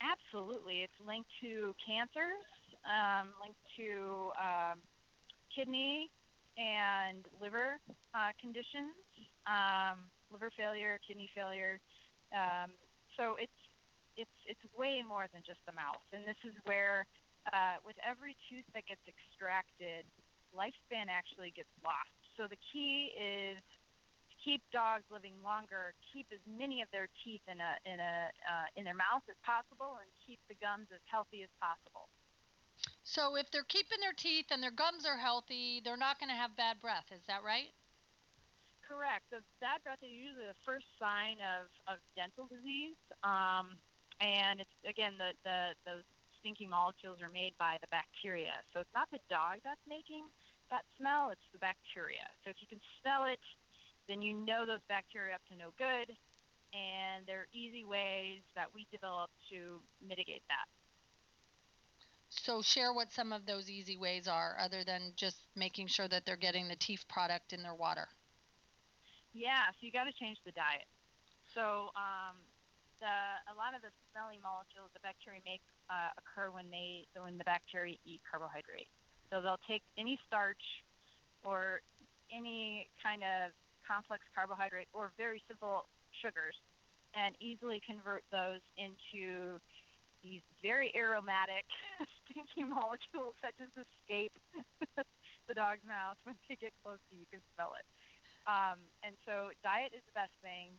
[0.00, 0.82] Absolutely.
[0.84, 2.44] It's linked to cancers,
[2.84, 4.76] um, linked to um,
[5.54, 6.10] kidney
[6.58, 7.78] and liver
[8.14, 8.94] uh, conditions,
[9.48, 11.80] um, liver failure, kidney failure.
[12.32, 12.72] Um,
[13.16, 13.52] so it's
[14.16, 16.00] it's it's way more than just the mouth.
[16.12, 17.06] And this is where,
[17.52, 20.04] uh, with every tooth that gets extracted,
[20.52, 22.12] lifespan actually gets lost.
[22.36, 23.60] So the key is
[24.46, 28.66] keep dogs living longer, keep as many of their teeth in a in a uh,
[28.78, 32.06] in their mouth as possible, and keep the gums as healthy as possible.
[33.02, 36.38] So if they're keeping their teeth and their gums are healthy, they're not going to
[36.38, 37.10] have bad breath.
[37.10, 37.74] Is that right?
[38.86, 39.26] Correct.
[39.34, 42.94] The bad breath is usually the first sign of, of dental disease.
[43.26, 43.74] Um,
[44.22, 46.06] and it's again the, the those
[46.38, 48.62] stinky molecules are made by the bacteria.
[48.70, 50.30] So it's not the dog that's making
[50.70, 52.26] that smell, it's the bacteria.
[52.42, 53.42] So if you can smell it,
[54.08, 56.14] then you know those bacteria are up to no good.
[56.74, 60.66] And there are easy ways that we develop to mitigate that.
[62.28, 66.26] So, share what some of those easy ways are, other than just making sure that
[66.26, 68.08] they're getting the Teef product in their water.
[69.32, 70.84] Yeah, so you got to change the diet.
[71.54, 72.36] So, um,
[73.00, 73.14] the,
[73.52, 77.44] a lot of the smelly molecules the bacteria make uh, occur when they when the
[77.44, 78.88] bacteria eat carbohydrate.
[79.30, 80.62] So they'll take any starch
[81.44, 81.80] or
[82.32, 83.52] any kind of
[83.86, 85.86] complex carbohydrate or very simple
[86.18, 86.58] sugars
[87.14, 89.56] and easily convert those into
[90.20, 91.64] these very aromatic,
[92.26, 94.34] stinky molecules that just escape
[95.48, 97.24] the dog's mouth when they get close to you.
[97.24, 97.86] You can smell it.
[98.46, 100.74] Um, and so, diet is the best thing.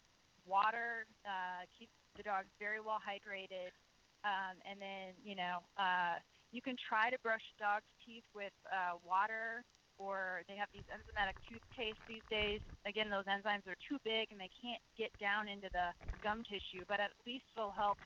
[0.48, 3.76] Water uh, keeps the dogs very well hydrated.
[4.24, 6.20] Um, and then, you know, uh,
[6.52, 9.64] you can try to brush dog's teeth with uh, water
[9.98, 12.62] or they have these enzymatic toothpaste these days.
[12.86, 16.86] Again, those enzymes are too big and they can't get down into the gum tissue,
[16.88, 17.98] but at least will help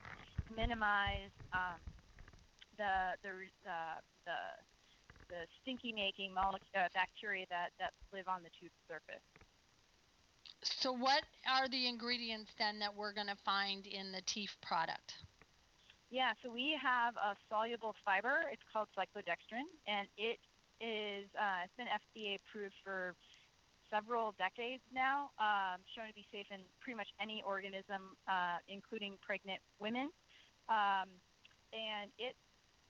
[0.49, 1.79] minimize um,
[2.77, 3.31] the the
[3.67, 4.39] uh, the
[5.29, 9.23] the stinky making molecule uh, bacteria that that live on the tooth surface.
[10.63, 15.15] So, what are the ingredients then that we're going to find in the Teef product?
[16.11, 18.43] Yeah, so we have a soluble fiber.
[18.51, 20.37] It's called cyclodextrin, and it
[20.81, 23.13] is uh, it's been FDA approved for
[23.93, 29.19] several decades now, um, shown to be safe in pretty much any organism, uh, including
[29.21, 30.09] pregnant women.
[30.71, 31.11] Um,
[31.75, 32.33] and it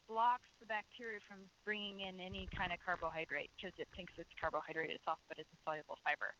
[0.07, 4.93] blocks the bacteria from bringing in any kind of carbohydrate because it thinks it's carbohydrate
[4.93, 6.37] itself, but it's a soluble fiber.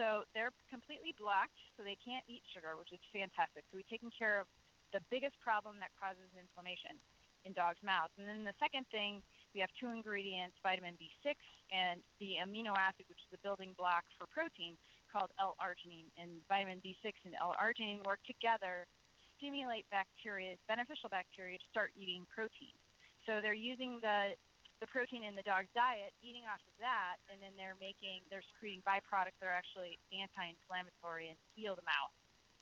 [0.00, 3.64] So they're completely blocked, so they can't eat sugar, which is fantastic.
[3.68, 4.48] So we've taken care of
[4.92, 6.96] the biggest problem that causes inflammation
[7.44, 8.12] in dogs' mouths.
[8.16, 9.20] And then the second thing,
[9.54, 11.36] we have two ingredients, vitamin B6
[11.72, 14.76] and the amino acid, which is the building block for protein,
[15.12, 16.08] called L-arginine.
[16.16, 22.24] And vitamin B6 and L-arginine work together, to stimulate bacteria, beneficial bacteria, to start eating
[22.32, 22.72] protein.
[23.28, 24.34] So they're using the
[24.82, 28.42] the protein in the dog's diet, eating off of that, and then they're making, they're
[28.50, 32.10] secreting byproducts that are actually anti-inflammatory and heal the mouth.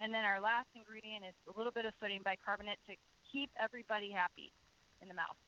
[0.05, 4.13] And then our last ingredient is a little bit of sodium bicarbonate to keep everybody
[4.13, 4.53] happy
[5.01, 5.41] in the mouth.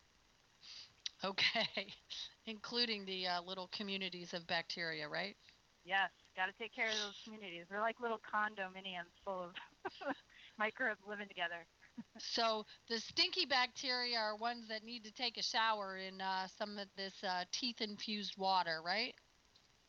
[1.25, 1.95] Okay,
[2.47, 5.37] including the uh, little communities of bacteria, right?
[5.85, 7.67] Yes, got to take care of those communities.
[7.69, 9.53] They're like little condominiums full of
[10.59, 11.67] microbes living together.
[12.19, 16.79] so the stinky bacteria are ones that need to take a shower in uh, some
[16.79, 19.15] of this uh, Teef-infused water, right?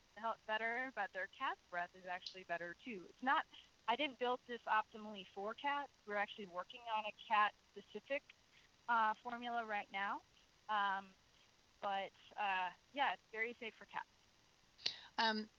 [0.48, 3.06] better, but their cat's breath is actually better too.
[3.08, 3.46] It's not
[3.92, 5.92] I didn't build this optimally for cats.
[6.08, 8.24] We're actually working on a cat specific
[8.88, 10.24] uh, formula right now.
[10.72, 11.12] Um,
[11.82, 14.08] but uh, yeah, it's very safe for cats.
[15.18, 15.50] Um,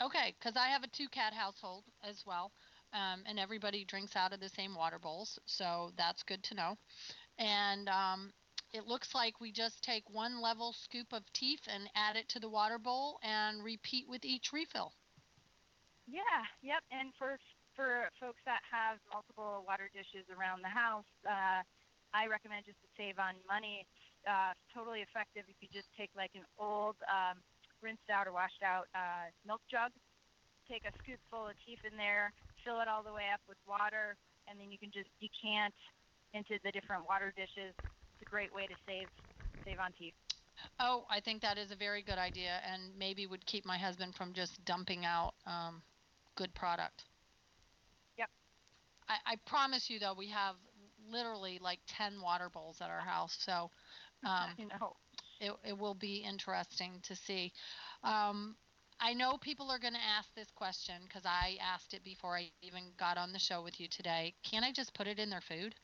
[0.00, 2.52] okay, because I have a two cat household as well.
[2.94, 6.78] Um, and everybody drinks out of the same water bowls, so that's good to know.
[7.38, 8.32] And um,
[8.72, 12.40] it looks like we just take one level scoop of teef and add it to
[12.40, 14.92] the water bowl and repeat with each refill.
[16.06, 16.82] Yeah, yep.
[16.92, 17.38] And for
[17.76, 21.62] for folks that have multiple water dishes around the house, uh,
[22.14, 23.86] I recommend just to save on money.
[24.24, 27.42] Uh, totally effective if you just take like an old um,
[27.82, 29.92] rinsed out or washed out uh, milk jug,
[30.64, 32.32] take a scoopful of teef in there,
[32.64, 34.16] fill it all the way up with water,
[34.48, 35.74] and then you can just decant
[36.32, 37.76] into the different water dishes.
[37.76, 39.10] It's a great way to save
[39.66, 40.14] save on teef.
[40.80, 44.14] Oh, I think that is a very good idea, and maybe would keep my husband
[44.14, 45.82] from just dumping out um,
[46.36, 47.04] good product.
[49.08, 50.56] I, I promise you, though, we have
[51.10, 53.36] literally like 10 water bowls at our house.
[53.40, 53.70] So
[54.24, 54.96] um, know.
[55.40, 57.52] It, it will be interesting to see.
[58.02, 58.56] Um,
[59.00, 62.50] I know people are going to ask this question because I asked it before I
[62.62, 64.34] even got on the show with you today.
[64.42, 65.74] Can I just put it in their food?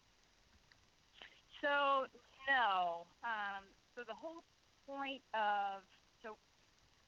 [1.60, 2.06] So,
[2.48, 3.04] no.
[3.24, 4.42] Um, so, the whole
[4.86, 5.82] point of
[6.22, 6.36] so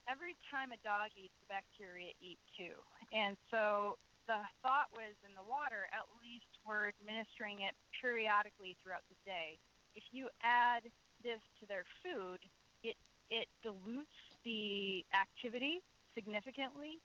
[0.09, 2.77] every time a dog eats, the bacteria eat too.
[3.13, 9.03] And so the thought was in the water, at least we're administering it periodically throughout
[9.11, 9.59] the day.
[9.95, 10.87] If you add
[11.23, 12.41] this to their food,
[12.83, 12.97] it
[13.31, 15.81] it dilutes the activity
[16.15, 17.01] significantly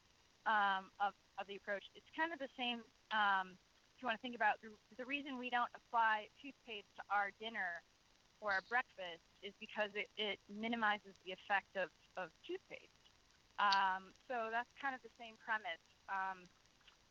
[0.46, 1.84] um, of, of the approach.
[1.96, 2.84] It's kind of the same.
[3.12, 3.56] Um,
[3.96, 7.34] if you want to think about the, the reason we don't apply toothpaste to our
[7.42, 7.82] dinner
[8.44, 12.94] or our breakfast is because it, it minimizes the effect of, of toothpaste.
[13.58, 15.82] Um, so that's kind of the same premise.
[16.06, 16.46] Um,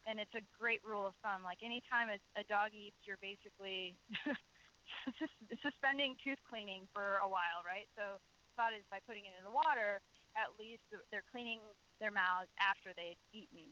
[0.06, 1.42] and it's a great rule of thumb.
[1.42, 3.98] Like anytime a, a dog eats, you're basically
[5.62, 7.90] suspending tooth cleaning for a while, right?
[7.98, 8.22] So
[8.56, 10.00] thought is by putting it in the water,
[10.38, 11.60] at least they're cleaning
[12.00, 13.68] their mouths after they've eaten.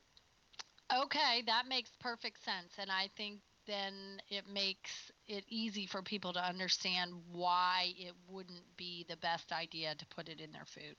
[0.93, 2.75] Okay, that makes perfect sense.
[2.79, 8.65] And I think then it makes it easy for people to understand why it wouldn't
[8.77, 10.97] be the best idea to put it in their food.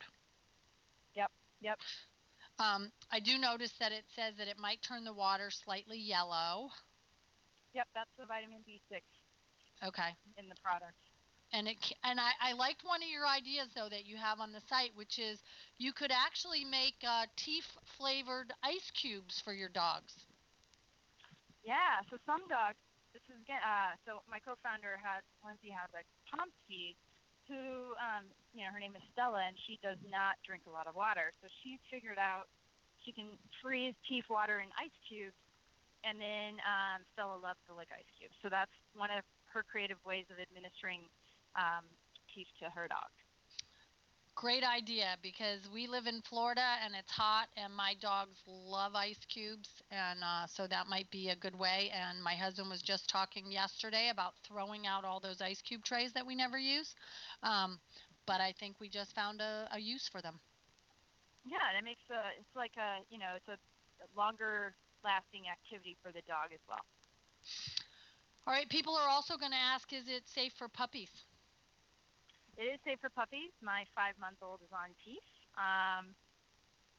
[1.16, 1.80] Yep, yep.
[2.60, 6.70] Um, I do notice that it says that it might turn the water slightly yellow.
[7.74, 9.04] Yep, that's the vitamin B6.
[9.84, 10.16] Okay.
[10.40, 10.96] In the product.
[11.54, 14.52] And it and I, I liked one of your ideas though that you have on
[14.52, 15.40] the site, which is
[15.78, 17.64] you could actually make uh, Teef
[17.98, 20.16] flavored ice cubes for your dogs.
[21.64, 22.02] Yeah.
[22.10, 22.80] So some dogs.
[23.14, 23.62] This is again.
[23.62, 26.96] Uh, so my co-founder has Lindsay has a Pomsky
[27.48, 30.88] who, um, you know, her name is Stella, and she does not drink a lot
[30.88, 31.34] of water.
[31.42, 32.50] So she figured out
[33.06, 35.38] she can freeze Teef water in ice cubes,
[36.02, 38.34] and then um, Stella loves to lick ice cubes.
[38.42, 41.06] So that's one of her creative ways of administering
[41.56, 41.86] um,
[42.34, 43.12] Teef to her dog.
[44.36, 49.24] Great idea because we live in Florida and it's hot, and my dogs love ice
[49.30, 51.90] cubes, and uh, so that might be a good way.
[51.94, 56.12] And my husband was just talking yesterday about throwing out all those ice cube trays
[56.14, 56.96] that we never use,
[57.44, 57.80] um,
[58.26, 60.40] but I think we just found a, a use for them.
[61.46, 63.58] Yeah, and it makes a it's like a you know it's a
[64.20, 66.84] longer lasting activity for the dog as well.
[68.48, 71.10] All right, people are also going to ask, is it safe for puppies?
[72.56, 73.52] It is safe for puppies.
[73.60, 75.24] My five month old is on Teef.
[75.60, 76.16] Um,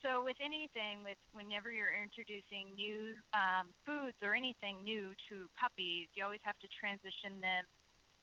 [0.04, 6.12] so with anything, with whenever you're introducing new um, foods or anything new to puppies,
[6.12, 7.64] you always have to transition them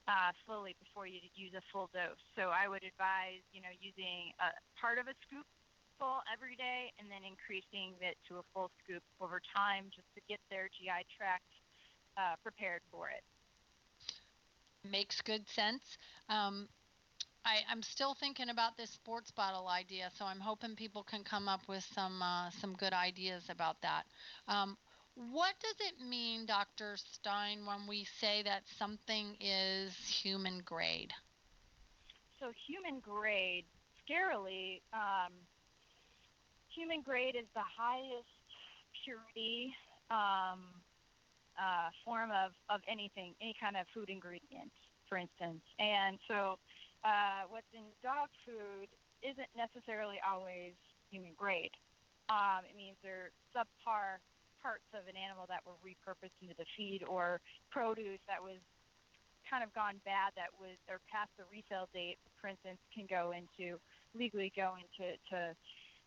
[0.05, 2.21] uh, slowly before you use a full dose.
[2.37, 5.49] So I would advise, you know, using a part of a scoop
[5.97, 10.21] full every day and then increasing it to a full scoop over time just to
[10.29, 11.49] get their GI tract
[12.15, 13.25] uh, prepared for it.
[14.85, 15.97] Makes good sense.
[16.29, 16.67] Um,
[17.45, 21.47] I, am still thinking about this sports bottle idea, so I'm hoping people can come
[21.49, 24.03] up with some uh, some good ideas about that.
[24.47, 24.77] Um,
[25.15, 26.97] what does it mean, Dr.
[26.97, 31.13] Stein, when we say that something is human grade?
[32.39, 33.65] So human grade,
[34.01, 35.31] scarily, um,
[36.73, 38.27] human grade is the highest
[39.05, 39.73] purity
[40.09, 40.65] um,
[41.61, 44.71] uh, form of, of anything, any kind of food ingredient,
[45.07, 45.61] for instance.
[45.77, 46.57] And so
[47.03, 48.87] uh, what's in dog food
[49.23, 50.75] isn't necessarily always
[51.11, 51.71] human grade.
[52.31, 54.19] Um, it means they're subpar
[54.63, 58.63] parts of an animal that were repurposed into the feed or produce that was
[59.43, 63.35] kind of gone bad that was or past the resale date, for instance, can go
[63.35, 63.75] into
[64.15, 65.51] legally go into to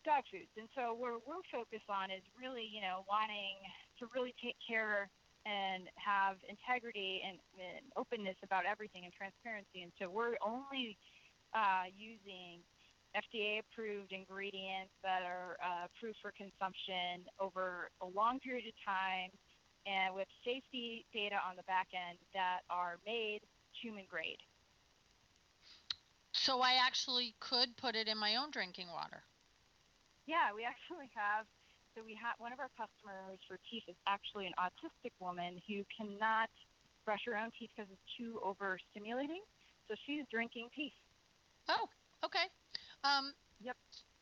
[0.01, 0.49] dog foods.
[0.57, 3.61] And so what we're focused on is really, you know, wanting
[4.01, 5.05] to really take care
[5.47, 9.87] and have integrity and, and openness about everything and transparency.
[9.87, 10.99] And so we're only
[11.55, 12.59] uh, using
[13.15, 19.31] FDA approved ingredients that are uh, approved for consumption over a long period of time
[19.87, 23.39] and with safety data on the back end that are made
[23.71, 24.43] human grade.
[26.33, 29.23] So I actually could put it in my own drinking water.
[30.27, 31.47] Yeah, we actually have
[31.97, 35.81] so we have one of our customers for Teef is actually an autistic woman who
[35.89, 36.53] cannot
[37.05, 39.41] brush her own teeth because it's too overstimulating.
[39.89, 40.93] So she's drinking Teef.
[41.67, 41.89] Oh,
[42.23, 42.45] okay.
[43.03, 43.75] Um, yep.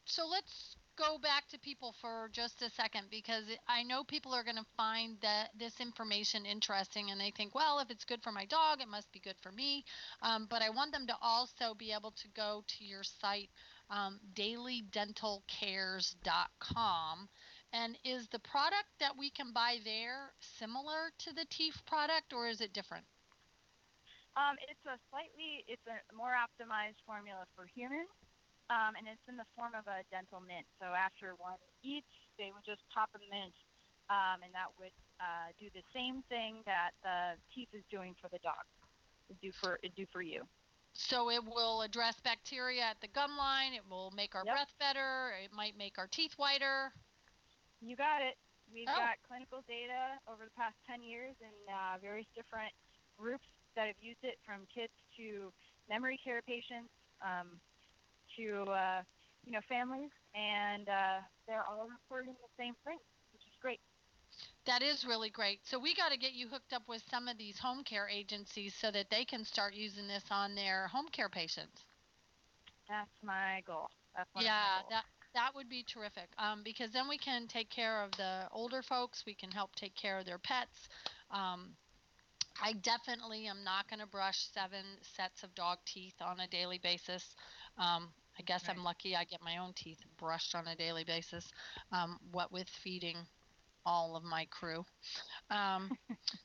[0.05, 4.45] So let's go back to people for just a second because I know people are
[4.45, 8.31] going to find that this information interesting and they think, well, if it's good for
[8.31, 9.83] my dog, it must be good for me.
[10.21, 13.49] Um, but I want them to also be able to go to your site,
[13.89, 17.29] um, dailydentalcares.com,
[17.73, 22.47] and is the product that we can buy there similar to the Teef product or
[22.47, 23.05] is it different?
[24.35, 28.11] Um, it's a slightly, it's a more optimized formula for humans,
[28.67, 30.67] um, and it's in the form of a dental mint.
[30.75, 33.55] So after one each, they would just pop a mint,
[34.11, 34.91] um, and that would
[35.23, 38.67] uh, do the same thing that the Teef is doing for the dog.
[39.31, 40.43] It do for it do for you.
[40.93, 43.73] So it will address bacteria at the gum line.
[43.73, 44.55] It will make our yep.
[44.55, 45.31] breath better.
[45.43, 46.91] It might make our teeth whiter.
[47.85, 48.33] You got it.
[48.73, 48.97] We've oh.
[48.97, 52.73] got clinical data over the past 10 years in uh, various different
[53.13, 53.45] groups
[53.77, 55.53] that have used it from kids to
[55.87, 56.89] memory care patients
[57.21, 57.61] um,
[58.33, 59.01] to uh,
[59.45, 62.97] you know families, and uh, they're all reporting the same thing,
[63.31, 63.79] which is great.
[64.65, 65.59] That is really great.
[65.63, 68.73] So we got to get you hooked up with some of these home care agencies
[68.73, 71.85] so that they can start using this on their home care patients.
[72.89, 73.89] That's my goal.
[74.17, 75.05] That's yeah, that
[75.35, 79.25] that would be terrific um, because then we can take care of the older folks.
[79.27, 80.89] We can help take care of their pets.
[81.31, 81.77] Um,
[82.61, 86.79] I definitely am not going to brush seven sets of dog teeth on a daily
[86.79, 87.35] basis.
[87.77, 88.77] Um, I guess Right.
[88.77, 91.51] I'm lucky I get my own teeth brushed on a daily basis,
[91.91, 93.17] um, what with feeding
[93.85, 94.85] all of my crew.
[95.49, 95.93] Um,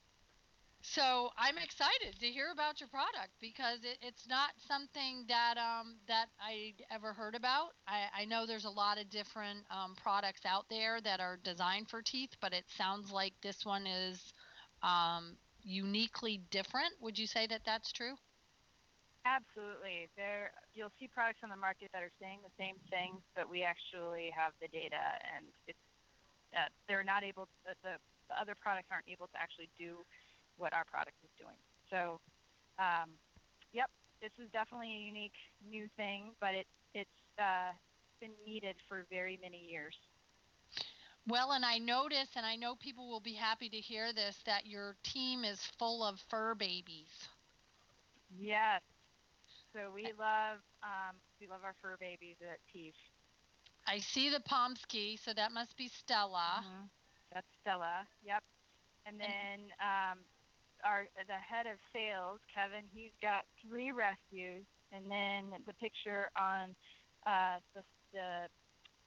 [0.94, 5.94] so I'm excited to hear about your product because it, it's not something that um,
[6.08, 7.70] that I ever heard about.
[7.86, 11.88] I, I know there's a lot of different um, products out there that are designed
[11.88, 14.32] for teeth, but it sounds like this one is
[14.82, 16.92] um, uniquely different.
[17.00, 18.14] Would you say that that's true?
[19.24, 20.08] Absolutely.
[20.16, 23.62] There, you'll see products on the market that are saying the same things, but we
[23.62, 24.98] actually have the data,
[25.36, 25.78] and it's
[26.56, 27.46] uh, they're not able.
[27.46, 27.94] To, the,
[28.30, 30.02] the other products aren't able to actually do
[30.60, 31.58] what our product is doing.
[31.90, 32.20] So,
[32.78, 33.18] um,
[33.72, 33.90] yep,
[34.22, 35.38] this is definitely a unique
[35.68, 37.72] new thing, but it it's uh,
[38.20, 39.96] been needed for very many years.
[41.26, 44.66] Well, and I notice, and I know people will be happy to hear this, that
[44.66, 47.28] your team is full of fur babies.
[48.38, 48.82] Yes.
[49.72, 52.94] So we love um, we love our fur babies at Teef.
[53.86, 56.64] I see the Pomsky, so that must be Stella.
[56.64, 56.90] Mhm.
[57.32, 58.06] That's Stella.
[58.22, 58.42] Yep.
[59.06, 60.24] And then um,
[60.84, 66.74] our the head of sales, Kevin, he's got three rescues, and then the picture on
[67.26, 68.48] uh, the, the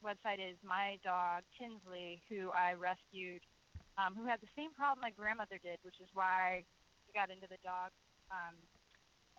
[0.03, 3.41] website is my dog Tinsley, who I rescued,
[3.97, 6.63] um, who had the same problem my grandmother did, which is why
[7.07, 7.89] we got into the dog
[8.29, 8.55] um,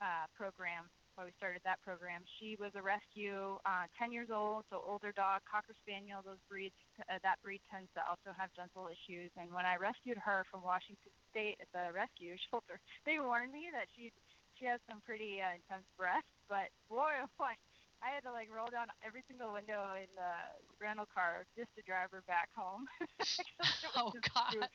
[0.01, 0.89] uh, program.
[1.15, 2.23] Why we started that program.
[2.41, 6.23] She was a rescue, uh, 10 years old, so older dog, cocker spaniel.
[6.27, 6.75] Those breeds,
[7.09, 9.31] uh, that breed tends to also have dental issues.
[9.39, 13.71] And when I rescued her from Washington State at the rescue shelter, they warned me
[13.73, 14.11] that she
[14.59, 16.27] she has some pretty uh, intense breath.
[16.49, 17.55] But boy, oh boy,
[18.03, 20.33] I had to like roll down every single window in the
[20.83, 22.87] rental car just to drive her back home.
[23.61, 24.69] Because it was Oh just too-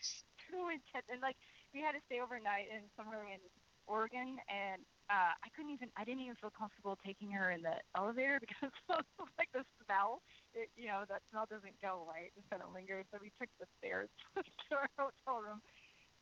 [0.49, 1.05] too intense.
[1.11, 1.37] And like
[1.73, 3.39] we had to stay overnight in somewhere in
[3.87, 5.89] Oregon, and uh, I couldn't even.
[5.97, 9.03] I didn't even feel comfortable taking her in the elevator because of
[9.41, 10.21] like the smell.
[10.53, 12.29] It, you know, that smell doesn't go away.
[12.37, 13.09] It kind of lingers.
[13.09, 15.61] So we took the stairs to our hotel room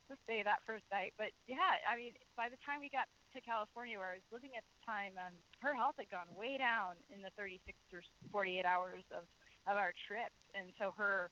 [0.08, 1.12] to stay that first night.
[1.20, 4.56] But yeah, I mean, by the time we got to California, where I was living
[4.56, 7.60] at the time, um, her health had gone way down in the 36
[7.92, 8.00] or
[8.32, 9.28] 48 hours of
[9.68, 11.28] of our trip, and so her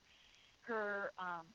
[0.68, 1.47] her um,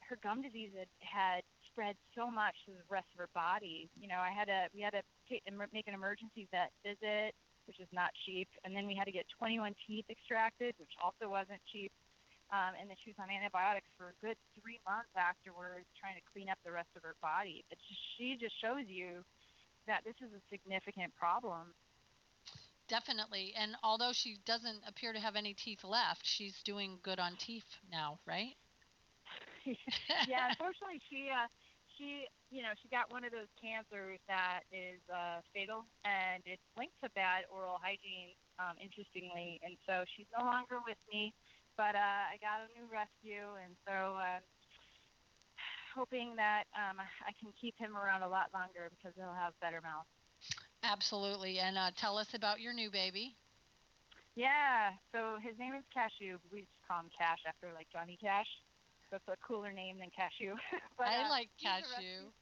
[0.00, 1.42] her gum disease had, had
[1.72, 3.88] spread so much to the rest of her body.
[3.96, 5.42] You know, I had to we had to take,
[5.72, 7.32] make an emergency vet visit,
[7.66, 11.32] which is not cheap, and then we had to get 21 teeth extracted, which also
[11.32, 11.90] wasn't cheap.
[12.52, 16.24] Um, and then she was on antibiotics for a good three months afterwards, trying to
[16.36, 17.64] clean up the rest of her body.
[17.72, 19.24] But she just shows you
[19.88, 21.72] that this is a significant problem.
[22.92, 23.54] Definitely.
[23.56, 27.64] And although she doesn't appear to have any teeth left, she's doing good on Teef
[27.90, 28.52] now, right?
[30.28, 31.46] yeah, unfortunately, she uh,
[32.02, 36.66] she you know she got one of those cancers that is uh, fatal, and it's
[36.74, 38.34] linked to bad oral hygiene.
[38.58, 41.32] Um, interestingly, and so she's no longer with me,
[41.78, 44.38] but uh, I got a new rescue, and so uh,
[45.94, 49.80] hoping that um, I can keep him around a lot longer because he'll have better
[49.80, 50.06] mouth.
[50.82, 51.58] Absolutely.
[51.58, 53.36] And uh, tell us about your new baby.
[54.34, 56.38] Yeah, so his name is Cashew.
[56.50, 58.48] We just call him Cash after like Johnny Cash.
[59.12, 60.56] That's a cooler name than Cashew.
[60.98, 62.32] but, I uh, like cashew.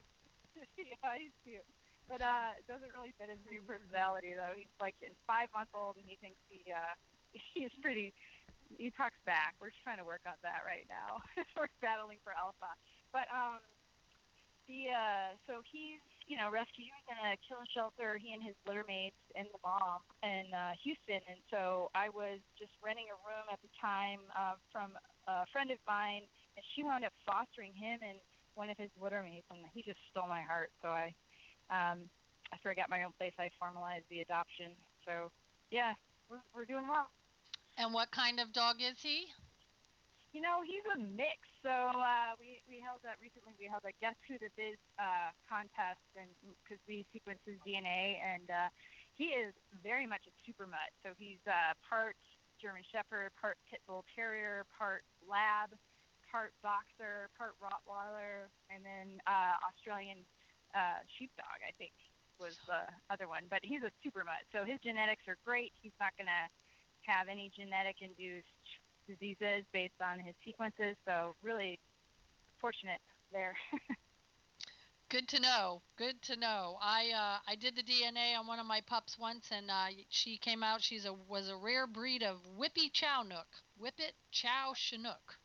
[0.79, 1.67] yeah, he's cute.
[2.07, 4.55] But uh, it doesn't really fit his new personality though.
[4.55, 6.95] He's like in five months old and he thinks he uh,
[7.55, 8.15] he's pretty.
[8.71, 9.59] He talks back.
[9.59, 11.19] We're trying to work on that right now.
[11.59, 12.71] We're battling for alpha.
[13.11, 13.59] But um,
[14.71, 15.99] the uh, so he's
[16.31, 16.87] you know rescued.
[16.87, 18.15] He was in a kill shelter.
[18.15, 21.19] He and his litter mates and the mom in uh, Houston.
[21.27, 24.95] And so I was just renting a room at the time uh, from
[25.27, 26.31] a friend of mine,
[26.61, 28.21] and she wound up fostering him and
[28.53, 30.69] one of his litter mates, and he just stole my heart.
[30.85, 31.17] So I,
[31.73, 32.05] um,
[32.53, 34.77] after I got my own place, I formalized the adoption.
[35.09, 35.33] So
[35.73, 35.97] yeah,
[36.29, 37.09] we're we're doing well.
[37.81, 39.33] And what kind of dog is he?
[40.37, 41.49] You know, he's a mix.
[41.65, 43.57] So uh, we we held that recently.
[43.57, 46.29] We held a Guess Who the Biz uh, contest, and
[46.61, 48.69] because we sequenced his DNA, and uh,
[49.17, 50.93] he is very much a super mutt.
[51.01, 52.21] So he's uh, part
[52.61, 55.73] German Shepherd, part Pit Bull Terrier, part Lab,
[56.31, 60.23] part Boxer, part Rottweiler, and then uh, Australian
[60.75, 61.93] uh, Sheepdog, I think
[62.39, 63.45] was the other one.
[63.51, 64.47] But he's a super mutt.
[64.55, 65.73] So his genetics are great.
[65.83, 66.45] He's not going to
[67.11, 68.47] have any genetic induced
[69.11, 70.97] diseases based on his sequences.
[71.05, 71.79] So really
[72.61, 73.01] fortunate
[73.33, 73.55] there.
[75.11, 75.83] Good to know.
[75.97, 76.79] Good to know.
[76.81, 80.37] I uh, I did the DNA on one of my pups once, and uh, she
[80.39, 80.81] came out.
[80.83, 85.40] She's a was a rare breed of Whippy Chow Nook, Whippet Chow Chinook.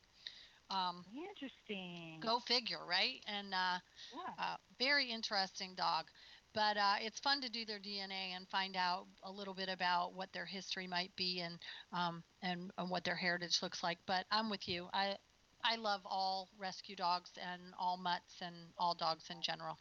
[0.70, 2.20] Um, Interesting.
[2.22, 3.22] go figure, right?
[3.28, 3.80] And uh,
[4.12, 4.34] Yeah.
[4.38, 6.10] uh, very interesting dog.
[6.54, 10.14] but uh, it's fun to do their DNA and find out a little bit about
[10.14, 11.60] what their history might be and
[11.94, 14.00] um, and, and what their heritage looks like.
[14.08, 14.90] But I'm with you.
[14.94, 15.18] I
[15.64, 19.78] I love all rescue dogs and all mutts and all dogs in general.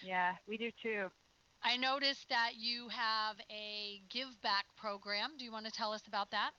[0.00, 1.10] Yeah, we do too.
[1.62, 5.36] I noticed that you have a give back program.
[5.36, 6.52] Do you want to tell us about that?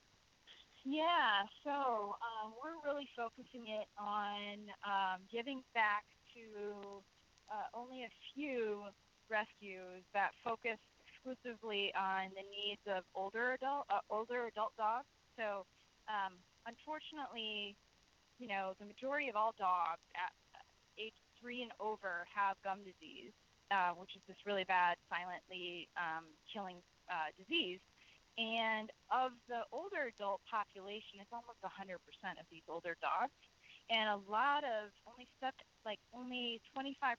[0.88, 7.04] Yeah, so um, we're really focusing it on um, giving back to
[7.52, 8.88] uh, only a few
[9.28, 15.04] rescues that focus exclusively on the needs of older adult uh, older adult dogs.
[15.36, 15.68] So,
[16.08, 16.32] um,
[16.64, 17.76] unfortunately,
[18.40, 20.32] you know, the majority of all dogs at
[20.96, 23.36] age three and over have gum disease,
[23.68, 26.80] uh, which is this really bad, silently um, killing
[27.12, 27.78] uh, disease.
[28.38, 31.98] And of the older adult population, it's almost 100%
[32.38, 33.34] of these older dogs.
[33.90, 37.18] And a lot of only stuff like only 25%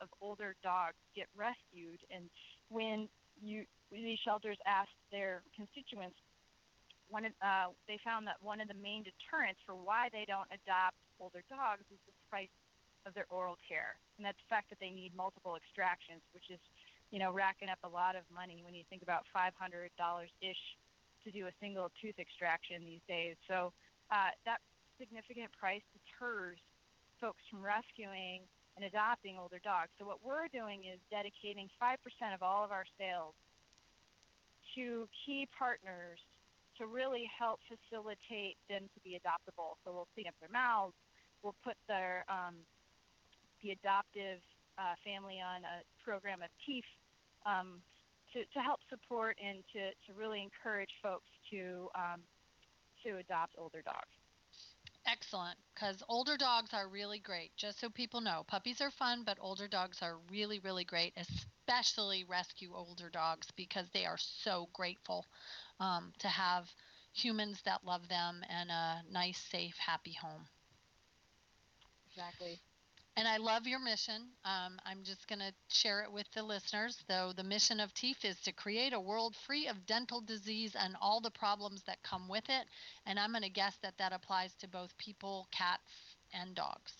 [0.00, 2.00] of older dogs get rescued.
[2.10, 2.26] And
[2.68, 6.18] when you these shelters asked their constituents
[7.08, 10.96] one uh, they found that one of the main deterrents for why they don't adopt
[11.16, 12.52] older dogs is the price
[13.06, 16.60] of their oral care, and that's the fact that they need multiple extractions, which is,
[17.10, 19.52] you know, racking up a lot of money when you think about $500
[20.42, 20.64] ish
[21.24, 23.36] to do a single tooth extraction these days.
[23.48, 23.72] So
[24.10, 24.60] uh, that
[24.98, 26.58] significant price deters
[27.20, 28.46] folks from rescuing
[28.78, 29.90] and adopting older dogs.
[29.98, 31.98] So what we're doing is dedicating 5%
[32.34, 33.34] of all of our sales
[34.76, 36.22] to key partners
[36.78, 39.74] to really help facilitate them to be adoptable.
[39.82, 40.94] So we'll clean up their mouths,
[41.42, 42.54] we'll put their um,
[43.62, 44.38] the adoptive
[44.78, 46.84] uh, family on a program of Teef
[47.44, 47.82] um,
[48.32, 52.22] to, to help support and to, to really encourage folks to um,
[53.04, 54.14] to adopt older dogs.
[55.06, 57.56] Excellent, because older dogs are really great.
[57.56, 62.24] Just so people know, puppies are fun, but older dogs are really, really great, especially
[62.24, 65.26] rescue older dogs because they are so grateful
[65.80, 66.68] um, to have
[67.12, 70.46] humans that love them and a nice, safe, happy home.
[72.10, 72.60] Exactly.
[73.18, 74.30] And I love your mission.
[74.44, 77.02] Um, I'm just going to share it with the listeners.
[77.08, 80.94] Though the mission of TEEF is to create a world free of dental disease and
[81.02, 82.66] all the problems that come with it.
[83.06, 86.92] And I'm going to guess that that applies to both people, cats, and dogs.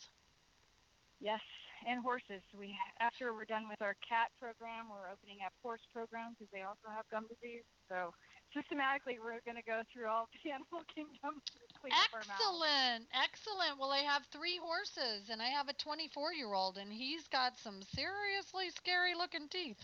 [1.20, 1.38] Yes,
[1.86, 2.42] and horses.
[2.52, 6.62] We after we're done with our cat program, we're opening up horse programs because they
[6.62, 7.62] also have gum disease.
[7.88, 8.12] So
[8.54, 11.40] systematically we're going to go through all the animal kingdom.
[11.86, 13.78] Excellent, excellent.
[13.78, 17.56] Well, I have three horses, and I have a 24 year old, and he's got
[17.58, 19.80] some seriously scary looking teeth.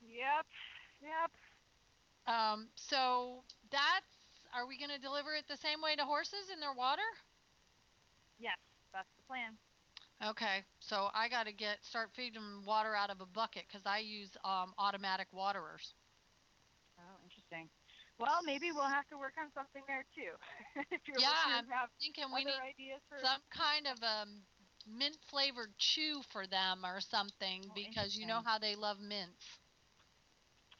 [0.00, 0.46] Yep,
[1.02, 1.30] yep.
[2.26, 4.06] Um, so that's.
[4.54, 7.08] Are we going to deliver it the same way to horses in their water?
[8.38, 8.60] Yes,
[8.92, 9.56] that's the plan.
[10.22, 13.98] Okay, so I got to get start feeding water out of a bucket because I
[13.98, 15.94] use um, automatic waterers.
[17.52, 17.68] Interesting.
[18.18, 20.32] Well, maybe we'll have to work on something there too.
[20.92, 23.18] If yeah, I'm thinking we need for...
[23.18, 24.26] some kind of a
[24.88, 29.44] mint flavored chew for them or something oh, because you know how they love mints.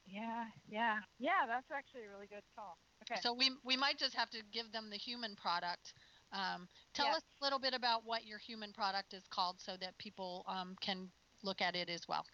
[0.07, 1.47] Yeah, yeah, yeah.
[1.47, 2.77] That's actually a really good call.
[3.03, 3.21] Okay.
[3.23, 5.95] So we we might just have to give them the human product.
[6.33, 9.97] Um, tell us a little bit about what your human product is called, so that
[9.99, 11.09] people um, can
[11.43, 12.25] look at it as well.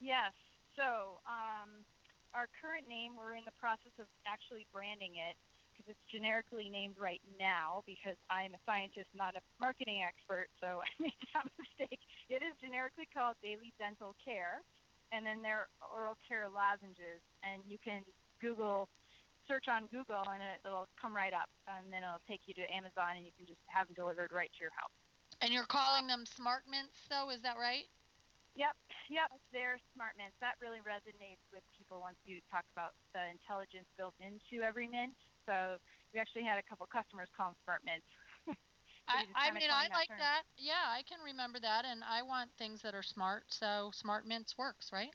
[0.00, 0.32] Yes.
[0.76, 1.84] So um,
[2.34, 5.34] our current name, we're in the process of actually branding it
[5.70, 10.82] because it's generically named right now because I'm a scientist, not a marketing expert, so
[10.86, 11.98] I made that mistake.
[12.28, 14.62] It is generically called Daily Dental Care,
[15.10, 18.06] and then there are oral care lozenges, and you can
[18.38, 18.86] Google,
[19.48, 22.64] search on Google, and it, it'll come right up, and then it'll take you to
[22.70, 24.94] Amazon, and you can just have them delivered right to your house.
[25.40, 27.88] And you're calling them Smart Mints, though, is that right?
[28.58, 28.74] Yep,
[29.08, 30.34] yep, they're smart mints.
[30.42, 31.62] That really resonates with
[31.98, 35.16] once you talk about the intelligence built into every mint.
[35.48, 35.80] So
[36.14, 38.06] we actually had a couple customers call them smart mints.
[38.46, 38.54] so
[39.08, 40.18] I, I mean, I like term.
[40.18, 40.42] that.
[40.56, 43.44] Yeah, I can remember that, and I want things that are smart.
[43.48, 45.10] So smart mints works, right?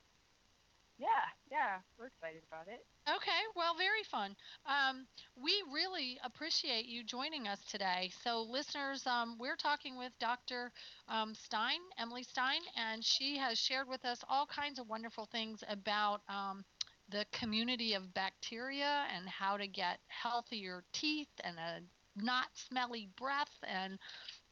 [0.98, 1.08] Yeah,
[1.52, 2.86] yeah, we're excited about it.
[3.08, 4.36] Okay, well, very fun.
[4.66, 8.12] Um, we really appreciate you joining us today.
[8.24, 10.72] So, listeners, um, we're talking with Dr.
[11.08, 15.64] Um, Stein, Emily Stein, and she has shared with us all kinds of wonderful things
[15.68, 16.64] about um,
[17.10, 21.82] the community of bacteria and how to get healthier teeth and a
[22.16, 24.00] not smelly breath and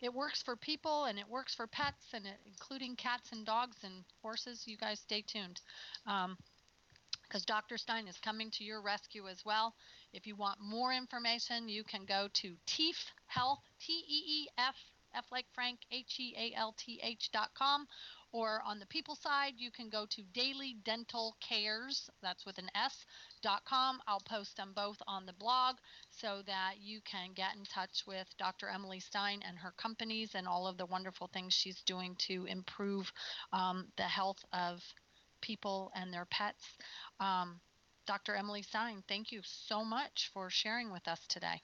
[0.03, 3.77] it works for people and it works for pets and it, including cats and dogs
[3.83, 5.61] and horses you guys stay tuned
[6.05, 6.37] um,
[7.23, 7.77] because Dr.
[7.77, 9.73] Stein is coming to your rescue as well.
[10.13, 14.75] If you want more information, you can go to Teef Health, T E E F,
[15.15, 17.87] F like Frank, H E A L T H dot com,
[18.33, 22.69] Or on the people side, you can go to Daily Dental Cares, that's with an
[22.73, 23.05] S,
[23.43, 24.01] dot com.
[24.07, 25.75] I'll post them both on the blog
[26.09, 28.69] so that you can get in touch with Dr.
[28.69, 33.11] Emily Stein and her companies and all of the wonderful things she's doing to improve
[33.51, 34.81] um, the health of
[35.41, 36.63] people and their pets.
[37.19, 37.59] Um,
[38.07, 38.33] Dr.
[38.33, 41.61] Emily Stein, thank you so much for sharing with us today.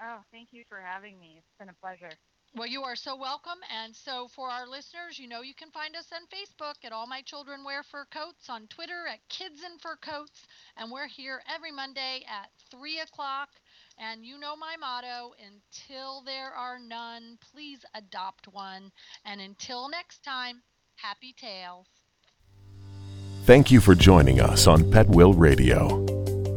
[0.00, 1.34] Oh, thank you for having me.
[1.38, 2.16] It's been a pleasure.
[2.56, 3.58] Well, you are so welcome.
[3.72, 7.06] And so, for our listeners, you know you can find us on Facebook at All
[7.06, 10.46] My Children Wear Fur Coats, on Twitter at Kids in Fur Coats,
[10.76, 13.50] and we're here every Monday at 3 o'clock.
[14.00, 18.92] And you know my motto until there are none, please adopt one.
[19.24, 20.62] And until next time,
[20.96, 21.86] happy tails.
[23.44, 26.04] Thank you for joining us on Pet Life Radio.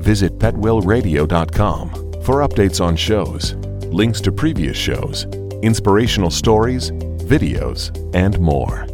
[0.02, 1.90] Visit petliferadio.com
[2.24, 3.54] for updates on shows,
[3.94, 5.26] links to previous shows,
[5.64, 8.88] inspirational stories, videos, and more.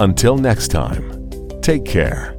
[0.00, 1.28] Until next time,
[1.60, 2.37] take care.